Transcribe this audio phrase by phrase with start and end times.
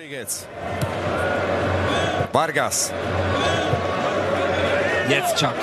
[0.00, 0.46] Rodriguez.
[2.32, 2.90] Vargas.
[5.10, 5.54] Jetzt Chuck.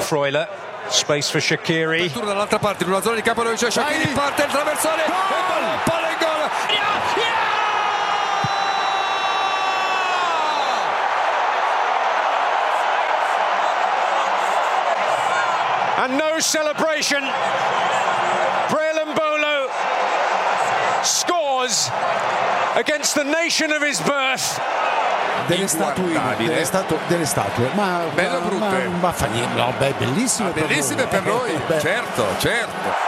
[0.00, 0.48] Freuler.
[0.88, 2.00] Space for Shakiri.
[2.00, 5.78] Apertura dall'altra parte, in una zona di campo dove c'è Shakiri, parte il traversone, palla,
[5.84, 6.50] palla in gol.
[15.98, 17.22] And no celebration.
[21.68, 21.90] Scores
[22.76, 24.60] against the nation of his birth.
[25.48, 28.88] delle statuine, delle, statu- delle statue, ma, Belle o ma, brutte?
[28.88, 31.08] ma, ma fa niente, no, beh, bellissime, per Bellissime noi.
[31.10, 33.04] per noi, Eh, beh, certo, certo.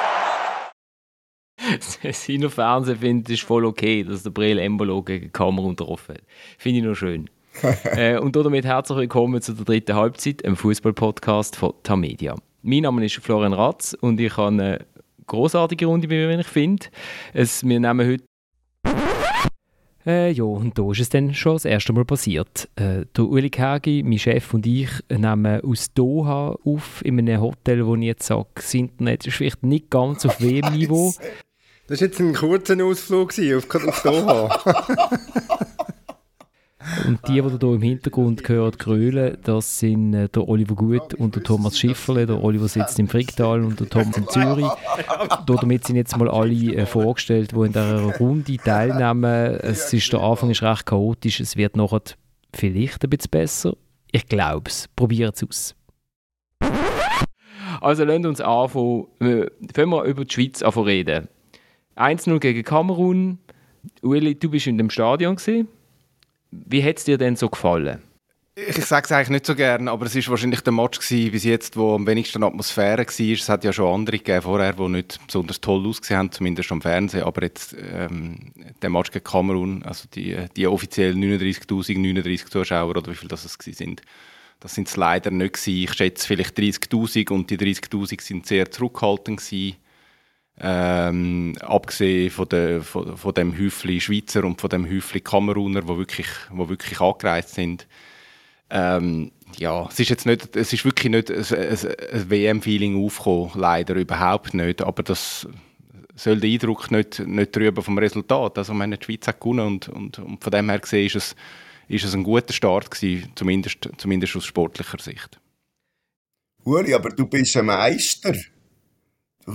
[2.12, 6.22] Seiner Fernsehen findet es voll okay, dass der Breel Embolo gegen Kamerun getroffen hat.
[6.58, 7.28] Finde ich noch schön.
[7.96, 12.36] äh, und damit herzlich willkommen zu der dritten Halbzeit, einem Fußball-Podcast von Tamedia.
[12.62, 14.86] Mein Name ist Florian Ratz und ich habe eine
[15.26, 16.86] großartige Runde bei mir, wenn ich finde.
[17.34, 18.24] Es, wir nehmen heute
[20.08, 22.68] äh, ja, und da ist es dann schon das erste Mal passiert.
[22.76, 27.86] Äh, der Uli Kergi, mein Chef und ich nehmen aus Doha auf, in einem Hotel,
[27.86, 31.14] wo ich jetzt sage, das Internet ist vielleicht nicht ganz auf WM-Niveau.
[31.86, 35.68] Das war jetzt ein kurzer Ausflug auf, auf Doha.
[37.06, 41.14] Und die, die ihr hier im Hintergrund gehört, grölen, das sind äh, der Oliver Gut
[41.14, 42.26] und der Thomas Schifferle.
[42.26, 44.66] Der Oliver sitzt im Fricktal und der Thomas in Zürich.
[45.46, 49.58] Da, damit sind jetzt mal alle äh, vorgestellt, die in dieser Runde teilnehmen.
[49.62, 52.02] Es ist, der Anfang ist recht chaotisch, es wird nachher
[52.54, 53.76] vielleicht ein bisschen besser.
[54.10, 54.88] Ich glaube es.
[54.96, 55.74] Probiert es aus.
[57.80, 59.06] Also lasst uns anfangen.
[59.20, 61.28] Äh, Fangen wir über die Schweiz anfangen reden.
[61.96, 63.38] 1-0 gegen Kamerun.
[64.02, 65.68] Uli, du bist in dem Stadion gesehen.
[66.50, 68.02] Wie hat es dir denn so gefallen?
[68.66, 71.44] Ich sage es eigentlich nicht so gern, aber es war wahrscheinlich der Match gewesen, bis
[71.44, 73.32] jetzt, wo am wenigsten Atmosphäre war.
[73.32, 76.82] Es hat ja schon andere gegeben vorher, die nicht besonders toll ausgesehen haben, zumindest am
[76.82, 77.22] Fernsehen.
[77.22, 83.12] Aber jetzt ähm, der Match gegen Kamerun, also die, die offiziell 39'000, 39 Zuschauer oder
[83.12, 84.02] wie viel das es sind,
[84.58, 85.84] das sind es leider nicht gewesen.
[85.84, 89.76] Ich schätze vielleicht 30'000 und die 30'000 sind sehr zurückhaltend gewesen.
[90.60, 95.98] Ähm, abgesehen von, der, von, von dem Häufli Schweizer und von dem Häufli Kameruner, wo
[95.98, 97.86] wirklich, wo wirklich angereist sind.
[98.70, 101.78] Ähm, ja, es ist jetzt nicht, es ist wirklich nicht ein, ein,
[102.12, 104.82] ein WM-Feeling aufgekommen, leider überhaupt nicht.
[104.82, 105.46] Aber das
[106.16, 108.58] soll der Eindruck nicht, nicht drüber vom Resultat.
[108.58, 111.36] Also, meine, die Schweiz hat gewonnen und, und, und von dem her gesehen ist es,
[111.88, 115.40] ist es ein guter Start gewesen, zumindest, zumindest aus sportlicher Sicht.
[116.64, 118.34] Uli, aber du bist ein Meister.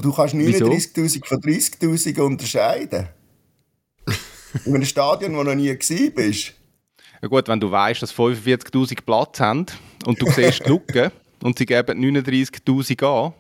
[0.02, 0.66] Du, kannst Wieso?
[0.66, 3.10] 39'000 von 30'000 unterscheiden.
[4.66, 6.54] In einem Stadion, wo du noch nie gewesen bist.
[7.22, 9.66] Ja gut, wenn du weißt, dass 45'000 Platz haben
[10.06, 11.12] und du siehst die Lücke
[11.42, 13.34] und sie geben 39'000 an,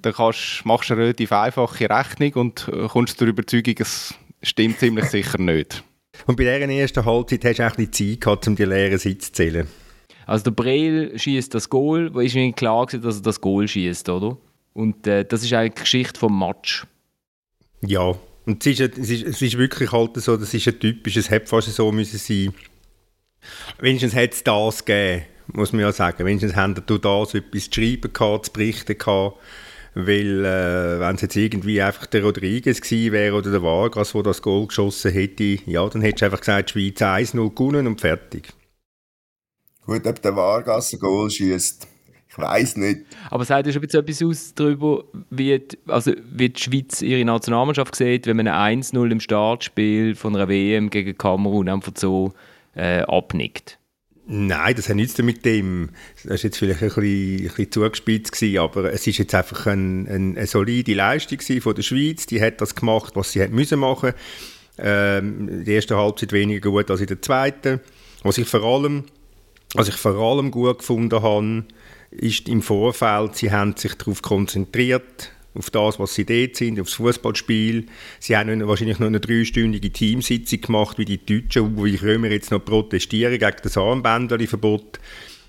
[0.00, 4.78] dann kannst, machst du eine relativ einfache Rechnung und äh, kommst zur Überzeugung, es stimmt
[4.78, 5.82] ziemlich sicher nicht.
[6.26, 8.98] Und bei dieser ersten Halbzeit hast du auch ein bisschen Zeit gehabt, um die leeren
[8.98, 9.66] Sitze zu zählen.
[10.26, 13.66] Also der Breel schießt das Goal, wo ist mir klar gewesen, dass er das Goal
[13.66, 14.38] schießt, oder?
[14.74, 16.86] Und äh, das ist eigentlich die Geschichte vom Match.
[17.80, 18.14] Ja,
[18.46, 21.30] und es ist, es, ist, es ist wirklich halt so, das ist ein typisches, es
[21.30, 22.52] hätte fast so müssen sein.
[23.78, 26.26] Wenigstens hätte es das gegeben, muss man ja sagen.
[26.26, 29.38] Wenigstens haben du das etwas zu schreiben gehabt, zu berichten gehabt.
[29.96, 34.24] Weil, äh, wenn es jetzt irgendwie einfach der Rodriguez gewesen wäre oder der Vargas, der
[34.24, 38.00] das Goal geschossen hätte, ja, dann hättest du einfach gesagt, die Schweiz 1-0 gewonnen und
[38.00, 38.48] fertig.
[39.86, 41.86] Gut, ob der Vargas ein Goal schießt,
[42.36, 43.02] ich weiß nicht.
[43.30, 47.00] Aber sagt ihr schon ein bisschen etwas aus darüber, wie die, also wie die Schweiz
[47.00, 51.92] ihre Nationalmannschaft sieht, wenn man ein 1-0 im Startspiel von einer WM gegen Kamerun einfach
[51.96, 52.32] so
[52.74, 53.78] äh, abnickt?
[54.26, 55.90] Nein, das hat nichts mit dem.
[56.22, 59.66] Das war jetzt vielleicht ein bisschen, ein bisschen zugespitzt, gewesen, aber es ist jetzt einfach
[59.66, 62.24] ein, ein, eine solide Leistung von der Schweiz.
[62.26, 64.14] Die hat das gemacht, was sie hat müssen machen.
[64.78, 67.80] Ähm, die erste Halbzeit weniger gut als in der zweiten.
[68.22, 69.04] Was ich vor allem,
[69.74, 71.64] was ich vor allem gut gefunden habe,
[72.14, 76.94] ist im Vorfeld, sie haben sich darauf konzentriert, auf das, was sie dort sind, aufs
[76.94, 77.86] Fußballspiel.
[78.18, 82.50] Sie haben wahrscheinlich noch eine dreistündige Teamsitzung gemacht, wie die Deutschen, wo ich Römer jetzt
[82.50, 84.98] noch protestieren gegen das Armbänderverbot.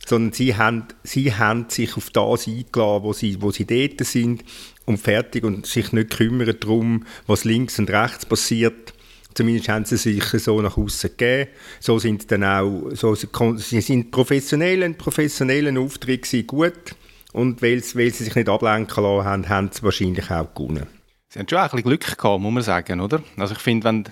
[0.06, 4.44] Sondern sie haben, sie haben sich auf das eingeladen, wo sie, wo sie dort sind
[4.86, 8.94] und fertig und sich nicht kümmern darum, was links und rechts passiert.
[9.36, 11.52] Zumindest haben sie sich so nach außen gegeben.
[11.80, 16.96] So sind dann auch, so, sie sind professionell, ein professionellen Auftritt gut.
[17.34, 20.88] Und weil, sie- weil sie sich nicht ablenken lassen haben, haben sie wahrscheinlich auch gewonnen.
[21.28, 23.22] Sie haben schon ein bisschen Glück gehabt, muss man sagen, oder?
[23.36, 24.06] Also ich finde, wenn,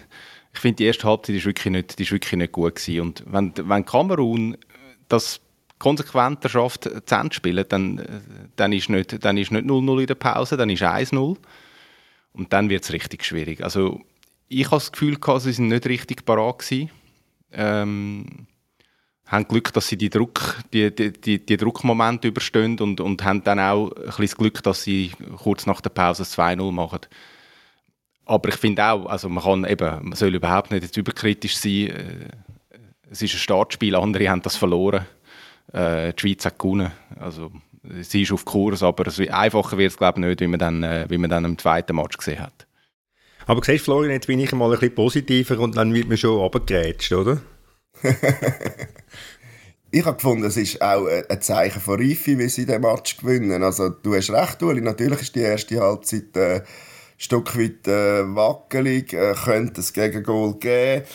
[0.53, 2.99] ich finde die erste Halbzeit ist wirklich nicht, ist wirklich nicht gut gewesen.
[2.99, 4.57] Und wenn, wenn Kamerun
[5.07, 5.39] das
[5.79, 8.01] konsequenter schafft, zu Ende spielen, dann,
[8.57, 11.37] dann ist nicht 0-0 in der Pause, dann ist 1-0.
[12.33, 13.63] Und dann wird es richtig schwierig.
[13.63, 14.01] Also
[14.61, 16.89] ich habe das Gefühl, gehabt, sie sind nicht richtig parat gewesen.
[17.51, 18.47] Ähm,
[19.25, 23.43] haben Glück, dass sie die, Druck, die, die, die, die Druckmomente überstehen und, und haben
[23.43, 26.99] dann auch ein bisschen das Glück, dass sie kurz nach der Pause 2-0 machen.
[28.25, 31.89] Aber ich finde auch, also man, kann eben, man soll überhaupt nicht jetzt überkritisch sein.
[31.89, 32.29] Äh,
[33.09, 35.05] es ist ein Startspiel, andere haben das verloren.
[35.71, 36.91] Äh, die Schweiz hat gewonnen.
[37.19, 37.51] Also,
[38.01, 41.05] sie ist auf Kurs, aber einfacher wird es glaube ich nicht, wie man, dann, äh,
[41.09, 42.65] wie man dann im zweiten Match gesehen hat.
[43.45, 46.37] Aber siehst Florian, jetzt bin ich mal ein bisschen positiver und dann wird man schon
[46.37, 47.41] runtergerätscht, oder?
[49.91, 53.63] ich habe gefunden, es ist auch ein Zeichen von Reife, wie sie den Match gewinnen.
[53.63, 56.63] Also du hast recht, Uli, natürlich ist die erste Halbzeit äh, ein
[57.17, 61.05] Stück weit äh, wackelig, äh, könnte es gegen Goal geben.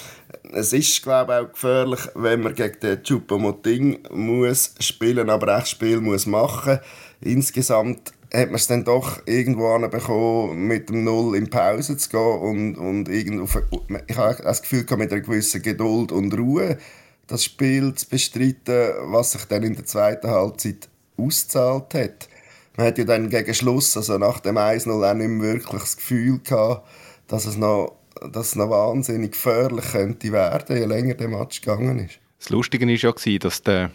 [0.53, 5.69] Es ist, glaube ich, auch gefährlich, wenn man gegen den Choupo-Moting muss spielen, aber echt
[5.69, 6.79] Spiel muss machen.
[7.21, 12.21] Insgesamt hat man es dann doch irgendwo bekommen, mit dem Null in Pause zu gehen
[12.21, 13.61] und, und irgendwo,
[14.07, 16.79] ich habe das Gefühl mit einer gewissen Geduld und Ruhe
[17.27, 22.29] das Spiel zu bestreiten, was sich dann in der zweiten Halbzeit ausgezahlt hat.
[22.77, 25.97] Man hat ja dann gegen Schluss, also nach dem 1-0 auch nicht mehr wirklich das
[25.97, 26.87] Gefühl gehabt,
[27.27, 27.97] dass es noch,
[28.33, 32.19] dass es noch wahnsinnig gefährlich könnte werden, je länger der Match gegangen ist.
[32.39, 33.91] Das Lustige war ja, dass der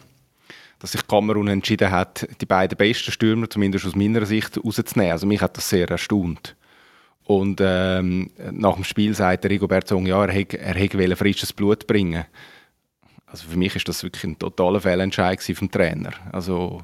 [0.83, 5.13] dass sich Kamerun entschieden hat, die beiden besten Stürmer, zumindest aus meiner Sicht, rauszunehmen.
[5.13, 6.57] Also mich hat das sehr erstaunt.
[7.24, 12.25] Und ähm, nach dem Spiel sagt Rigobert Song, ja, er hätte er frisches Blut bringen.
[13.25, 16.12] Also für mich ist das wirklich ein totaler Fehlentscheid vom Trainer.
[16.33, 16.83] Also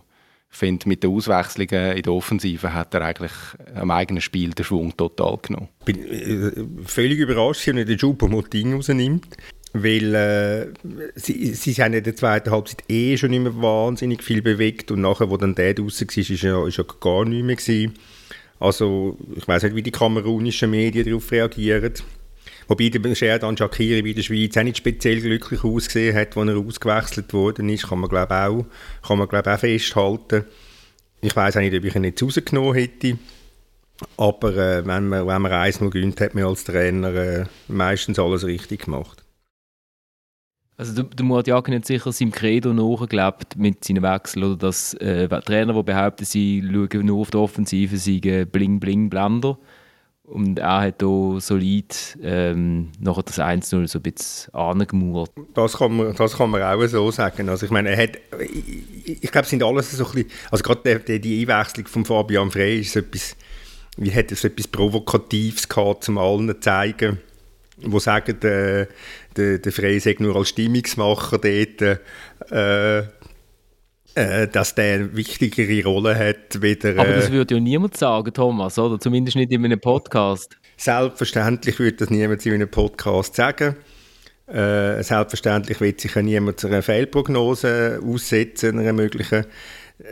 [0.49, 3.33] ich finde, mit den Auswechslungen in der Offensive hat er eigentlich
[3.75, 5.67] am eigenen Spiel den Schwung total genommen.
[5.85, 9.35] Ich bin äh, völlig überrascht, dass er den Choupo-Moting rausnimmt.
[9.73, 10.67] Weil äh,
[11.15, 15.01] sie, sie haben in der zweiten Halbzeit eh schon nicht mehr wahnsinnig viel bewegt und
[15.01, 17.93] nachher, wo dann der draußen war, ist ja, ja gar nicht mehr gewesen.
[18.59, 21.93] Also ich weiß nicht, wie die kamerunischen Medien darauf reagieren.
[22.67, 26.57] Wobei der Sherdan Shakiri bei der Schweiz auch nicht speziell glücklich ausgesehen hat, als er
[26.57, 30.45] ausgewechselt worden ist, kann man glaube auch, glaub, auch festhalten.
[31.21, 33.17] Ich weiß auch nicht, ob ich ihn jetzt rausgenommen hätte.
[34.17, 38.45] Aber äh, wenn man, wenn man 1 gewinnt, hat man als Trainer äh, meistens alles
[38.45, 39.23] richtig gemacht.
[40.79, 44.93] Also der, der Murat Yakin hat sicher seinem Credo nachgelebt mit seinen Wechseln oder dass
[44.93, 49.57] äh, Trainer, die behaupten, sie schauen nur auf die Offensive, seien bling bling blender
[50.23, 55.31] und er hat hier solid ähm, nachher das 1-0 so ein bisschen angemauert.
[55.53, 57.49] Das kann, man, das kann man auch so sagen.
[57.49, 60.63] Also ich meine, er hat, ich, ich glaube, es sind alles so ein bisschen, also
[60.63, 63.35] gerade die, die Einwechslung von Fabian Frey ist etwas,
[63.97, 67.19] wie hat es etwas Provokatives gehabt, um allen zu zeigen,
[67.81, 68.87] die sagen, der,
[69.39, 71.99] der, der Frey sagt nur als Stimmungsmacher dort,
[72.51, 73.03] äh,
[74.15, 76.61] äh, dass der eine wichtigere Rolle hat.
[76.61, 78.99] Wieder, Aber das äh, würde ja niemand sagen, Thomas, oder?
[78.99, 80.57] Zumindest nicht in einem Podcast.
[80.77, 83.75] Selbstverständlich würde das niemand in einem Podcast sagen.
[84.47, 89.45] Äh, selbstverständlich wird sich ja niemand zu einer Fehlprognose aussetzen, einer möglichen.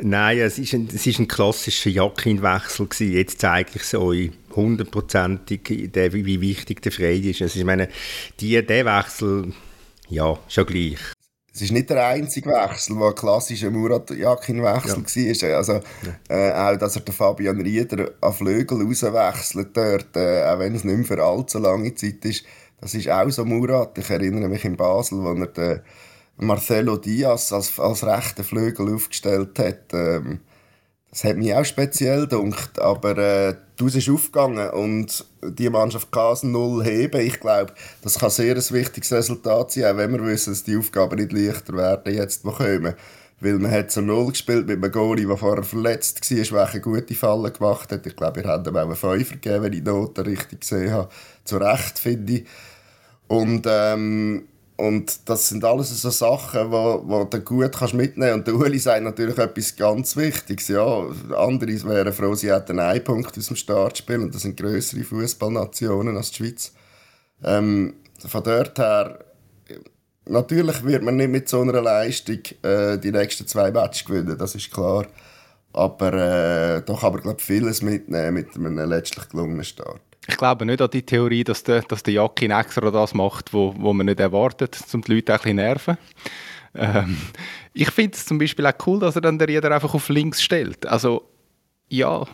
[0.02, 3.14] Nein, es ist ein, es ist ein klassischer Jackinwechsel gewesen.
[3.14, 7.42] Jetzt zeige ich es euch hundertprozentig, wie wichtig der Frey ist.
[7.42, 7.88] Also ich meine,
[8.40, 9.54] die, der Wechsel,
[10.10, 11.00] ja, schon gleich.
[11.54, 15.50] Es ist nicht der einzige Wechsel, der ein klassischer Murat-Jakin-Wechsel ja.
[15.50, 15.58] war.
[15.58, 15.80] Also,
[16.30, 20.84] äh, auch, dass er den Fabian Rieder an Flügel rauswechselt dort, äh, auch wenn es
[20.84, 22.44] nicht mehr für allzu lange Zeit ist.
[22.80, 23.98] Das ist auch so Murat.
[23.98, 25.82] Ich erinnere mich in Basel, wo er den
[26.38, 29.94] Marcelo Diaz als, als rechten Flügel aufgestellt hat.
[29.94, 30.40] Ähm,
[31.10, 36.38] das hat mich auch speziell gedacht, aber äh, du ist aufgegangen und die Mannschaft kann
[36.44, 37.22] 0 heben.
[37.22, 40.78] Ich glaube, das kann sehr ein wichtiges Resultat sein, auch wenn wir wissen, dass die
[40.78, 42.94] Aufgaben nicht leichter werden, jetzt wo kommen.
[43.40, 47.16] Weil man hat so 0 gespielt mit einem Goalie, der vorher verletzt war, welche gute
[47.16, 48.06] Fallen gemacht hat.
[48.06, 50.92] Ich glaube, wir haben ihm auch einen Fünfer gegeben, wenn ich die Noten richtig gesehen
[50.92, 51.10] habe.
[51.46, 52.46] Zu Recht, finde ich.
[53.28, 58.48] Und ähm, und das sind alles so Sachen, die du gut kannst mitnehmen kannst.
[58.48, 60.68] Und der Uli sagt natürlich etwas ganz Wichtiges.
[60.68, 61.04] Ja,
[61.36, 64.20] andere wären froh, sie hätten einen Punkt aus dem Startspiel.
[64.20, 66.74] Und das sind größere Fußballnationen als die Schweiz.
[67.44, 69.18] Ähm, von dort her,
[70.26, 74.54] natürlich wird man nicht mit so einer Leistung äh, die nächsten zwei Matches gewinnen, das
[74.54, 75.08] ist klar.
[75.74, 80.02] Aber äh, doch aber glaube vieles mitnehmen mit einem letztlich gelungenen Start.
[80.28, 83.74] Ich glaube nicht an die Theorie, dass der, dass der Jakin extra das macht, wo,
[83.78, 85.98] wo man nicht erwartet, um die Leute ein bisschen nerven.
[86.76, 87.18] Ähm,
[87.74, 90.42] ich finde es zum Beispiel auch cool, dass er dann den Rieder einfach auf links
[90.42, 90.86] stellt.
[90.86, 91.30] Also,
[91.90, 92.26] ja,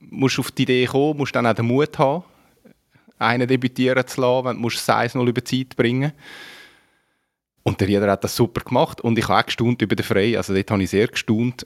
[0.00, 2.24] musst auf die Idee kommen, musst dann auch den Mut haben,
[3.18, 6.12] einen debütieren zu lassen, wenn du musst 1-0 über Zeit bringen
[7.62, 10.36] Und der Rieder hat das super gemacht und ich habe auch gestaunt über den Frey,
[10.36, 11.64] also dort habe ich sehr gestaunt,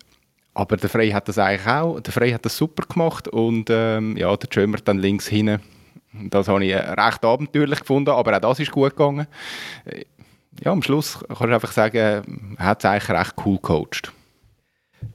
[0.55, 4.17] aber der Frey hat das eigentlich auch, der Frey hat das super gemacht und ähm,
[4.17, 5.61] ja, der Schömer dann links hinten
[6.13, 9.27] Das habe ich recht abenteuerlich gefunden, aber auch das ist gut gegangen.
[10.61, 12.23] Ja, am Schluss kannst du einfach sagen, er
[12.59, 14.13] hat es eigentlich recht cool gecoacht.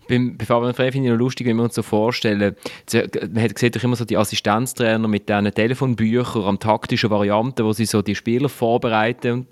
[0.08, 2.56] Beim, bei Fabian Frey finde ich noch lustig, wenn wir uns so vorstellen,
[2.94, 7.86] man hat gesehen, immer so die Assistenztrainer mit diesen Telefonbüchern an taktischen Varianten, wo sie
[7.86, 9.48] so die Spieler vorbereiten und,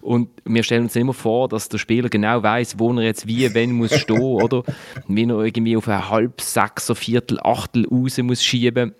[0.00, 3.52] und wir stellen uns immer vor, dass der Spieler genau weiß, wo er jetzt wie,
[3.54, 4.62] wenn muss stehen, oder?
[5.06, 8.94] Wie er irgendwie auf ein halb, sechser, Viertel, Achtel raus muss schieben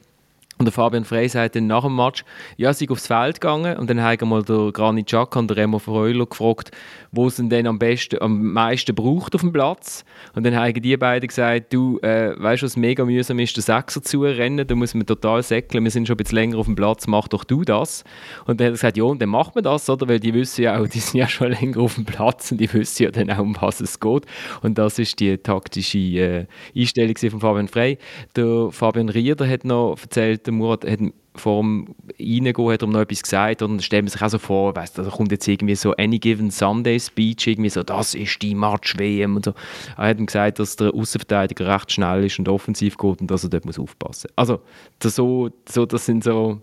[0.59, 2.25] und der Fabian Frey sagt dann nach dem Match,
[2.57, 5.79] ja, sie aufs Feld gegangen und dann haben mal der Granit Xhaka und der Remo
[5.79, 6.73] Freuler gefragt,
[7.13, 10.05] wo es denn am besten, am meisten braucht auf dem Platz.
[10.35, 13.63] Und dann haben die beiden gesagt, du, äh, weißt du, was mega mühsam ist, den
[13.63, 16.67] Sechser zu rennen, da muss man total säckeln, wir sind schon ein bisschen länger auf
[16.67, 18.03] dem Platz, mach doch du das.
[18.47, 20.09] Und dann hat er gesagt, ja, und dann macht man das, oder?
[20.09, 22.73] Weil die wissen ja auch, die sind ja schon länger auf dem Platz und die
[22.73, 24.27] wissen ja dann auch, um was es geht.
[24.63, 26.47] Und das ist die taktische äh,
[26.77, 27.99] Einstellung von Fabian Frey.
[28.35, 31.01] Der Fabian Rieder hat noch erzählt, der Murat hat
[31.35, 34.75] vor dem Reingehen hat er noch etwas gesagt und stellt man sich auch so vor,
[34.75, 38.55] weißt, da kommt jetzt irgendwie so Any Given Sunday Speech, irgendwie so, das ist die
[38.55, 39.55] Match-WM und so.
[39.97, 43.45] Er hat ihm gesagt, dass der Außenverteidiger recht schnell ist und offensiv geht und dass
[43.45, 44.39] er dort muss aufpassen muss.
[44.39, 44.61] Also,
[44.99, 46.61] das, so, so, das sind so,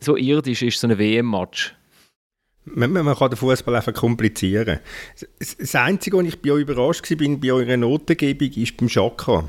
[0.00, 1.74] so irdisch ist so ein WM-Match.
[2.64, 4.80] Man, man, kann den Fußball einfach komplizieren.
[5.38, 9.48] Das Einzige, was ich bei euch überrascht war bei eurer Notengebung, ist beim Schaka,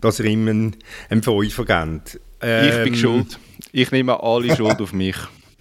[0.00, 0.76] dass ihr ihm einen,
[1.10, 2.18] einen Fünfer gebt.
[2.42, 3.38] Ähm, ich bin ähm, schuld.
[3.72, 5.16] Ich nehme alle Schuld auf mich.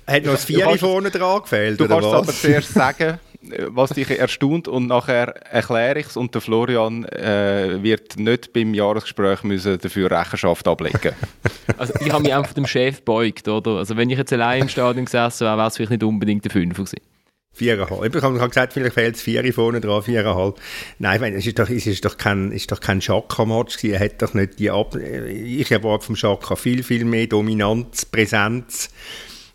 [0.07, 2.13] Hat noch das Vieri vorne dran gefehlt, Du kannst was?
[2.13, 3.19] aber zuerst sagen,
[3.67, 8.73] was dich erstaunt und nachher erkläre ich es und der Florian äh, wird nicht beim
[8.73, 11.13] Jahresgespräch müssen dafür Rechenschaft ablegen
[11.77, 13.77] Also ich habe mich einfach dem Chef beugt, oder?
[13.77, 16.51] Also wenn ich jetzt allein im Stadion gesessen wäre, wäre es vielleicht nicht unbedingt der
[16.51, 17.01] Fünfer gewesen.
[17.59, 18.15] Viereinhalb.
[18.15, 20.59] Ich habe gesagt, vielleicht fehlt es vier vorne dran, viereinhalb.
[20.97, 24.33] Nein, es ist doch, es ist doch kein, ist doch kein Schaka-Match Er hat doch
[24.33, 28.89] nicht die Ab Ich erwarte vom Schaka viel, viel mehr Dominanz, Präsenz.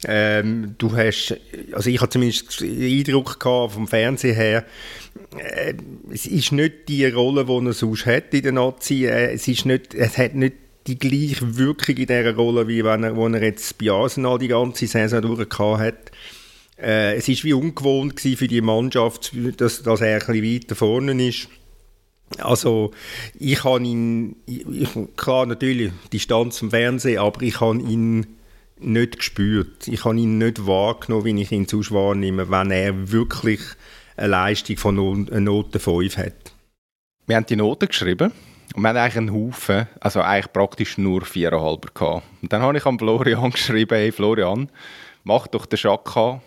[0.06, 1.34] Ähm, du hast,
[1.72, 4.66] also ich habe zumindest den Eindruck gehabt, vom Fernsehen her,
[5.38, 5.72] äh,
[6.12, 9.06] es ist nicht die Rolle, die er sonst hat in der Nazi.
[9.06, 10.56] Äh, es ist nicht, es hat nicht
[10.86, 14.48] die gleiche Wirkung in dieser Rolle, wie wenn er, wo er jetzt bei Arsenal die
[14.48, 16.10] ganze Saison durchgehabt hat.
[16.84, 21.48] Äh, es ist wie ungewohnt für die Mannschaft, dass, dass er ein weiter vorne ist.
[22.38, 22.90] Also
[23.38, 24.36] ich habe ihn,
[25.16, 28.26] klar natürlich Distanz zum Fernsehen, aber ich habe ihn
[28.78, 29.88] nicht gespürt.
[29.88, 33.60] Ich habe ihn nicht wahrgenommen, wie ich ihn sonst wahrnehme, wenn er wirklich
[34.16, 36.52] eine Leistung von Note 5 hat.
[37.26, 38.32] Wir haben die Noten geschrieben
[38.74, 42.24] und wir haben eigentlich einen Haufen, also eigentlich praktisch nur 4,5 gehabt.
[42.42, 44.68] Und dann habe ich an Florian geschrieben, hey Florian,
[45.22, 46.42] mach doch den Schaka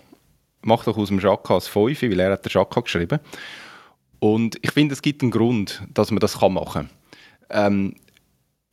[0.67, 3.19] mach doch aus dem Jacques als 5, weil er hat den Jacques geschrieben.
[4.19, 6.89] Und ich finde, es gibt einen Grund, dass man das machen kann.
[7.49, 7.95] Ähm,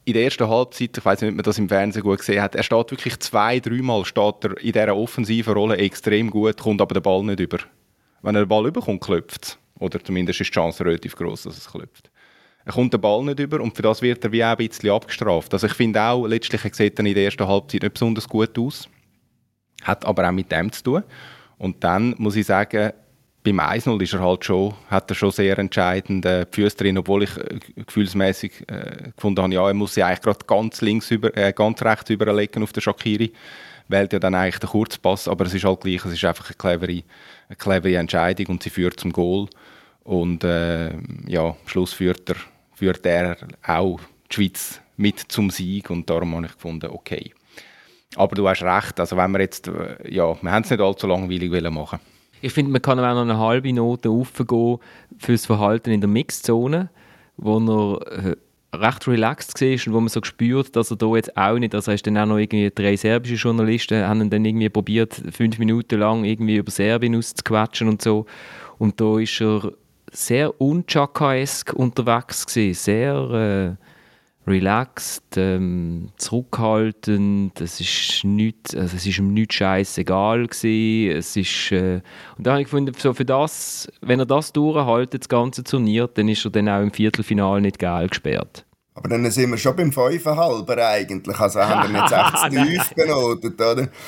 [0.04, 2.54] in der ersten Halbzeit, ich weiß nicht, ob man das im Fernsehen gut gesehen hat,
[2.54, 6.94] er steht wirklich zwei, dreimal steht er in dieser offensiven Rolle extrem gut, kommt aber
[6.94, 7.58] der Ball nicht über.
[8.22, 9.58] Wenn er den Ball überkommt, klopft es.
[9.78, 12.10] Oder zumindest ist die Chance relativ groß, dass es klopft.
[12.64, 14.90] Er kommt den Ball nicht über und für das wird er wie auch ein bisschen
[14.90, 15.52] abgestraft.
[15.52, 18.88] Also ich finde auch, letztlich sieht er in der ersten Halbzeit nicht besonders gut aus.
[19.82, 21.02] Hat aber auch mit dem zu tun.
[21.64, 22.92] Und dann muss ich sagen,
[23.42, 27.34] beim 1-0 ist er halt schon, hat er schon sehr entscheidende Füße drin, obwohl ich
[27.38, 31.54] äh, gefühlsmäßig äh, gefunden habe, ja, er muss sie eigentlich gerade ganz links über, äh,
[31.54, 33.32] ganz rechts überlegen auf den Shakiri,
[33.88, 36.56] wählt ja dann eigentlich den Kurzpass, aber es ist halt gleich, es ist einfach eine
[36.56, 37.02] clevere,
[37.48, 39.48] eine clevere Entscheidung und sie führt zum Goal
[40.02, 40.90] und äh,
[41.26, 42.36] ja, am Schluss führt er,
[42.74, 47.32] führt er auch die Schweiz mit zum Sieg und darum habe ich gefunden, okay.
[48.16, 51.06] Aber du hast recht, also wenn wir jetzt, äh, ja, wir haben es nicht allzu
[51.06, 51.98] langweilig machen
[52.40, 54.78] Ich finde, man kann auch noch eine halbe Note aufgehen
[55.18, 56.90] für das Verhalten in der Mixzone,
[57.36, 58.36] wo er äh,
[58.76, 61.92] recht relaxed war und wo man so gespürt, dass er da jetzt auch nicht, also
[61.92, 66.24] hast dann auch noch irgendwie drei serbische Journalisten haben dann irgendwie probiert, fünf Minuten lang
[66.24, 68.26] irgendwie über Serbien auszuquatschen und so.
[68.78, 69.72] Und da ist er
[70.12, 73.76] sehr unchakaesk unterwegs gewesen, sehr...
[73.78, 73.84] Äh,
[74.46, 81.72] relaxed, ähm, zurückhaltend, es ist nicht, also es ist ihm nicht scheißegal gewesen, es ist,
[81.72, 82.00] äh,
[82.36, 86.08] und da habe ich gefunden, so für das, wenn er das durchhaltet, das ganze Turnier,
[86.12, 88.66] dann ist er dann auch im Viertelfinale nicht geil gesperrt.
[88.94, 92.94] Aber dann sind wir schon beim 5,5 eigentlich, also haben wir jetzt echt zu tief
[92.94, 93.88] benotet, oder?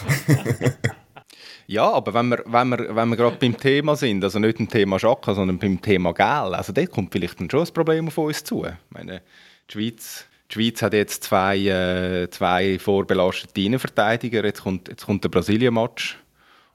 [1.68, 4.68] Ja, aber wenn wir, wenn wir, wenn wir gerade beim Thema sind, also nicht beim
[4.68, 8.18] Thema Schaka, sondern beim Thema Geld, also dort kommt vielleicht dann schon ein Problem auf
[8.18, 8.64] uns zu.
[8.64, 9.22] Ich meine,
[9.68, 14.44] die Schweiz, die Schweiz hat jetzt zwei, äh, zwei vorbelastete Innenverteidiger.
[14.44, 16.18] Jetzt kommt, jetzt kommt der Brasilien-Match.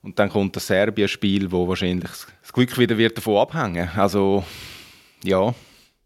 [0.03, 2.09] Und dann kommt das Serbien-Spiel, wo wahrscheinlich
[2.41, 3.89] das Glück wieder wird davon abhängen.
[3.95, 4.43] Also,
[5.23, 5.53] ja.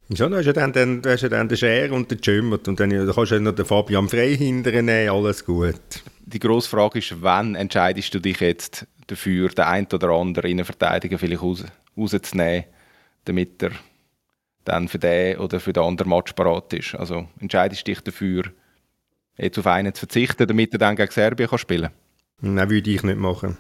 [0.10, 2.68] Ja, da hast du dann, dann, da hast du dann den Scher und den Jümmert
[2.68, 6.04] und dann da kannst du noch den Fabian Frey hinterher nehmen, alles gut.
[6.26, 11.18] Die grosse Frage ist, wann entscheidest du dich jetzt dafür, den einen oder anderen Innenverteidiger
[11.18, 11.64] vielleicht raus,
[11.98, 12.66] rauszunehmen,
[13.24, 13.72] damit er
[14.66, 16.96] dann für den oder für den anderen Match parat ist.
[16.96, 18.44] Also entscheidest du dich dafür,
[19.38, 21.92] jetzt auf einen zu verzichten, damit er dann gegen Serbien kann spielen
[22.42, 22.56] kann?
[22.56, 23.58] Nein, würde ich nicht machen.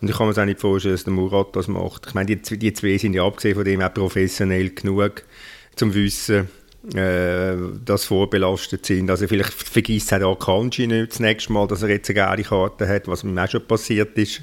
[0.00, 2.06] Und ich kann mir auch nicht vorstellen, dass der Murat das macht.
[2.06, 5.24] Ich meine, die, die zwei sind ja abgesehen von dem auch professionell genug,
[5.74, 6.48] zum Wissen,
[6.94, 9.10] äh, dass sie vorbelastet sind.
[9.10, 12.88] Also vielleicht vergisst auch Akanji nicht das nächste Mal, dass er jetzt eine geile Karte
[12.88, 14.42] hat, was mir auch schon passiert ist.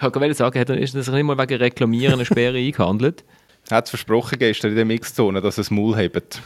[0.00, 3.22] Ich wollte sagen, hat er ist das nicht mal wegen Reklamieren eine Sperre eingehandelt?
[3.68, 6.42] Er hat es versprochen gestern in der Mixzone, dass er es Maul hebt.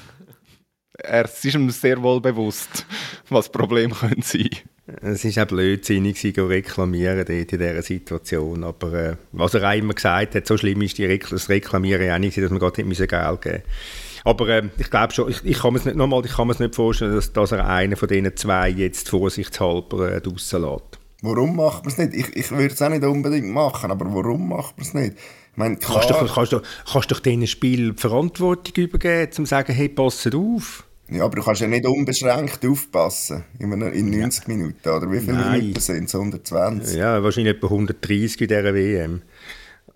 [0.98, 2.86] Er ist ihm sehr wohl bewusst,
[3.28, 4.50] was Probleme können sein
[4.86, 8.64] es war auch blödsinnig, sie reklamieren dort in dieser Situation.
[8.64, 12.10] Aber äh, was er auch immer gesagt hat, so schlimm ist die Rekl das Reklamieren
[12.10, 13.62] auch nicht, dass man gerade nicht Geld geben
[14.24, 16.74] Aber äh, ich glaube schon, ich, ich kann mir nicht, nochmal, ich kann mir nicht
[16.74, 20.98] vorstellen, dass, dass er einen von diesen zwei jetzt vorsichtshalber äh, rauslässt.
[21.22, 22.14] Warum macht man es nicht?
[22.14, 25.16] Ich, ich würde es auch nicht unbedingt machen, aber warum macht man es nicht?
[25.56, 26.60] Meine, kannst, du, kannst, du,
[26.90, 30.84] kannst doch diesen Spiel Verantwortung übergeben, um zu sagen, hey, passt auf.
[31.08, 34.54] Ja, aber du kannst ja nicht unbeschränkt aufpassen in, in 90 ja.
[34.54, 35.10] Minuten, oder?
[35.10, 35.60] Wie viele Nein.
[35.60, 36.14] Minuten sind es?
[36.14, 36.96] 120?
[36.96, 39.22] Ja, wahrscheinlich etwa 130 in dieser WM.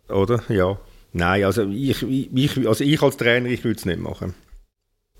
[0.08, 0.42] Oder?
[0.48, 0.78] Ja.
[1.12, 4.34] Nein, also ich, ich, also ich als Trainer, ich würde es nicht machen.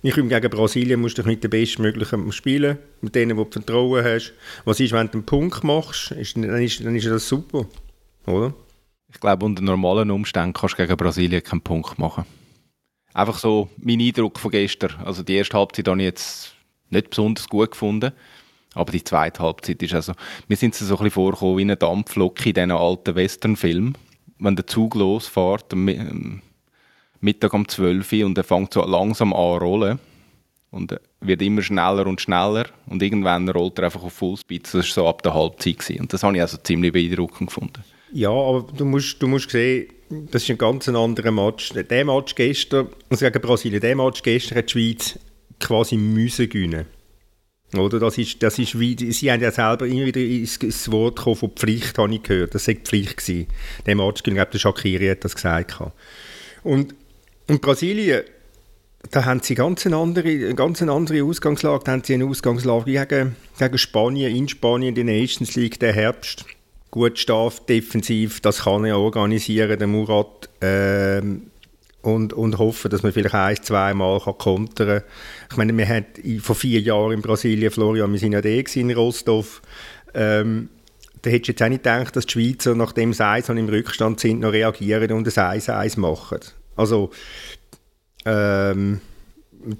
[0.03, 4.03] Ich finde, gegen Brasilien musst du mit den Bestmöglichen spielen, mit denen, die du Vertrauen
[4.03, 4.33] hast.
[4.65, 7.67] Was ist, wenn du einen Punkt machst, ist, dann, ist, dann ist das super,
[8.27, 8.55] oder?
[9.13, 12.25] Ich glaube, unter normalen Umständen kannst du gegen Brasilien keinen Punkt machen.
[13.13, 14.95] Einfach so mein Eindruck von gestern.
[15.05, 16.55] Also die erste Halbzeit habe ich jetzt
[16.91, 18.13] nicht besonders gut gefunden.
[18.75, 20.13] Aber die zweite Halbzeit ist also,
[20.47, 23.97] wir sind so ein bisschen vorgekommen wie eine Dampflok in diesen alten Westernfilmen.
[24.39, 26.41] Wenn der Zug losfährt, ähm,
[27.21, 29.99] Mittag um 12 Uhr und er fängt so langsam an zu rollen
[30.71, 34.65] und wird immer schneller und schneller und irgendwann rollt er einfach auf Fullspeed.
[34.65, 35.79] Das war so ab der Halbzeit.
[35.79, 36.01] Gewesen.
[36.01, 37.85] Und das habe ich also ziemlich beeindruckend gefunden.
[38.13, 41.73] Ja, aber du musst, du musst sehen, das ist ein ganz anderer Match.
[41.73, 45.19] Der Match gestern, also gegen Brasilien, der Match gestern hat die Schweiz
[45.61, 46.87] quasi müssen gewinnen.
[47.77, 48.01] Oder?
[48.01, 51.51] Das ist, das ist wie, sie haben ja selber immer wieder ins, Wort gekommen von
[51.51, 52.55] Pflicht, habe ich gehört.
[52.55, 53.47] Das sei Pflicht gewesen.
[53.87, 55.79] Der Match, ich glaube, der Shakiri hat das gesagt.
[56.65, 56.95] Und,
[57.47, 58.23] und Brasilien,
[59.13, 61.85] da haben sie ganz eine andere, ganz eine andere Ausgangslage.
[61.85, 65.93] Da haben sie eine Ausgangslage gegen, gegen Spanien, in Spanien, in der Nations League, der
[65.93, 66.45] Herbst
[66.91, 70.49] gut Staff defensiv, das kann er organisieren, der Murat.
[70.61, 71.51] Ähm,
[72.03, 75.03] und, und hoffen, dass man vielleicht ein, zwei Mal kann kontern kann.
[75.51, 76.07] Ich meine, wir haben
[76.41, 79.61] vor vier Jahren in Brasilien, Florian, wir waren ja da in Rostov,
[80.15, 80.71] ähm,
[81.23, 84.21] da hättest du jetzt auch nicht gedacht, dass die Schweizer, nachdem sie 1 im Rückstand
[84.21, 86.41] sind, noch reagieren und ein 1-1 machen.
[86.77, 87.11] Also,
[88.25, 89.01] ähm,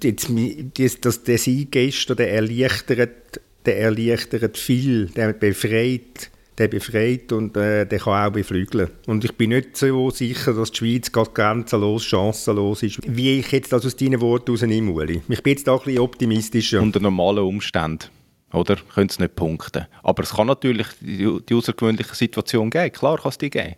[0.03, 0.29] jetzt,
[0.77, 6.29] das, das, der Sieg gestern, der erleichtert, der erleichtert viel, der befreit
[6.61, 8.89] der befreit und äh, der kann auch beflügeln.
[9.07, 13.51] Und ich bin nicht so sicher, dass die Schweiz gerade grenzenlos, chancenlos ist, wie ich
[13.51, 15.21] jetzt das aus deinen Worten rausnehme, Uli.
[15.27, 16.81] Ich bin jetzt da ein bisschen optimistischer.
[16.81, 18.05] Unter normalen Umständen
[18.53, 18.75] oder?
[18.93, 19.87] Können es nicht punkten.
[20.03, 22.91] Aber es kann natürlich die, die außergewöhnliche Situation geben.
[22.91, 23.75] Klar kann es die geben.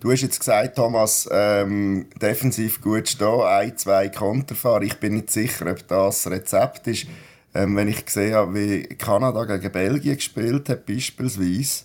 [0.00, 4.86] Du hast jetzt gesagt, Thomas, ähm, defensiv gut stehen, ein, zwei Konterfahren.
[4.86, 7.06] Ich bin nicht sicher, ob das Rezept ist.
[7.54, 11.84] Ähm, wenn ich gesehen habe, wie Kanada gegen Belgien gespielt hat, beispielsweise,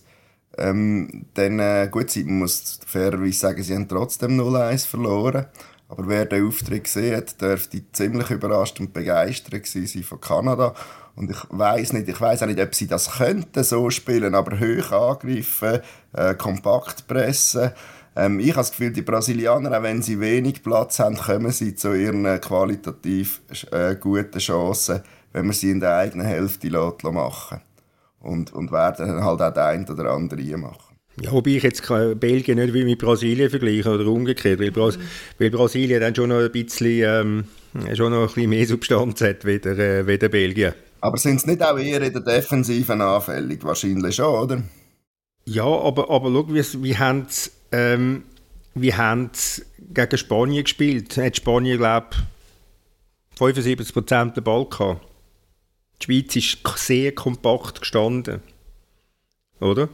[0.59, 5.45] ähm, dann, äh, gut, man muss fairerweise sagen, sie haben trotzdem 0-1 verloren.
[5.87, 10.75] Aber wer den Auftritt gesehen hat, dürfte ziemlich überrascht und begeistert sein von Kanada.
[11.15, 14.59] Und ich weiß nicht, ich weiß auch nicht, ob sie das könnten so spielen, aber
[14.59, 15.79] hoch angreifen,
[16.13, 17.71] äh, kompakt pressen.
[18.15, 21.73] Ähm, ich habe das Gefühl, die Brasilianer, auch wenn sie wenig Platz haben, kommen sie
[21.73, 23.41] zu ihren qualitativ
[23.71, 25.01] äh, guten Chancen,
[25.33, 27.68] wenn man sie in der eigenen Hälfte machen lässt
[28.21, 30.95] und, und werden dann halt auch der ein oder andere machen.
[31.21, 31.83] Ja, wobei ich jetzt
[32.19, 35.01] Belgien nicht wie mit Brasilien vergleiche oder umgekehrt, weil, Bras mhm.
[35.37, 37.43] weil Brasilien dann schon noch ein bisschen, ähm,
[37.95, 40.73] schon noch ein bisschen mehr Substanz hat wie der, äh, wie der Belgien.
[41.01, 43.63] Aber sind es nicht auch eher in der Defensiven anfällig?
[43.63, 44.63] Wahrscheinlich schon, oder?
[45.45, 48.23] Ja, aber, aber schau, wie, wie haben sie ähm,
[48.75, 51.17] gegen Spanien gespielt?
[51.17, 55.01] Hat Spanien, glaube ich, 75% den Ball gehabt.
[56.01, 58.41] Die Schweiz ist sehr kompakt gestanden.
[59.59, 59.89] Oder?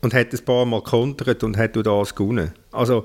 [0.00, 2.52] Und hat ein paar Mal kontert und hat das gewonnen.
[2.72, 3.04] Also,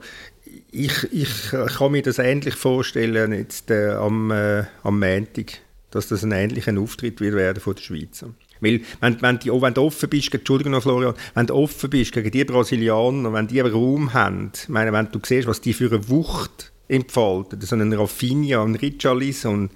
[0.72, 5.60] ich, ich kann mir das ähnlich vorstellen jetzt äh, am, äh, am Montag,
[5.92, 8.24] dass das ein ähnlicher Auftritt wird werden von der Schweiz.
[8.62, 12.32] Weil, wenn, wenn, die, wenn du offen bist, Entschuldigung Florian, wenn du offen bist gegen
[12.32, 16.72] die Brasilianer, wenn die Raum haben, meine, wenn du siehst, was die für eine Wucht
[16.88, 17.64] entfaltet.
[17.64, 19.70] So einen Raffinia, einen Richarlison,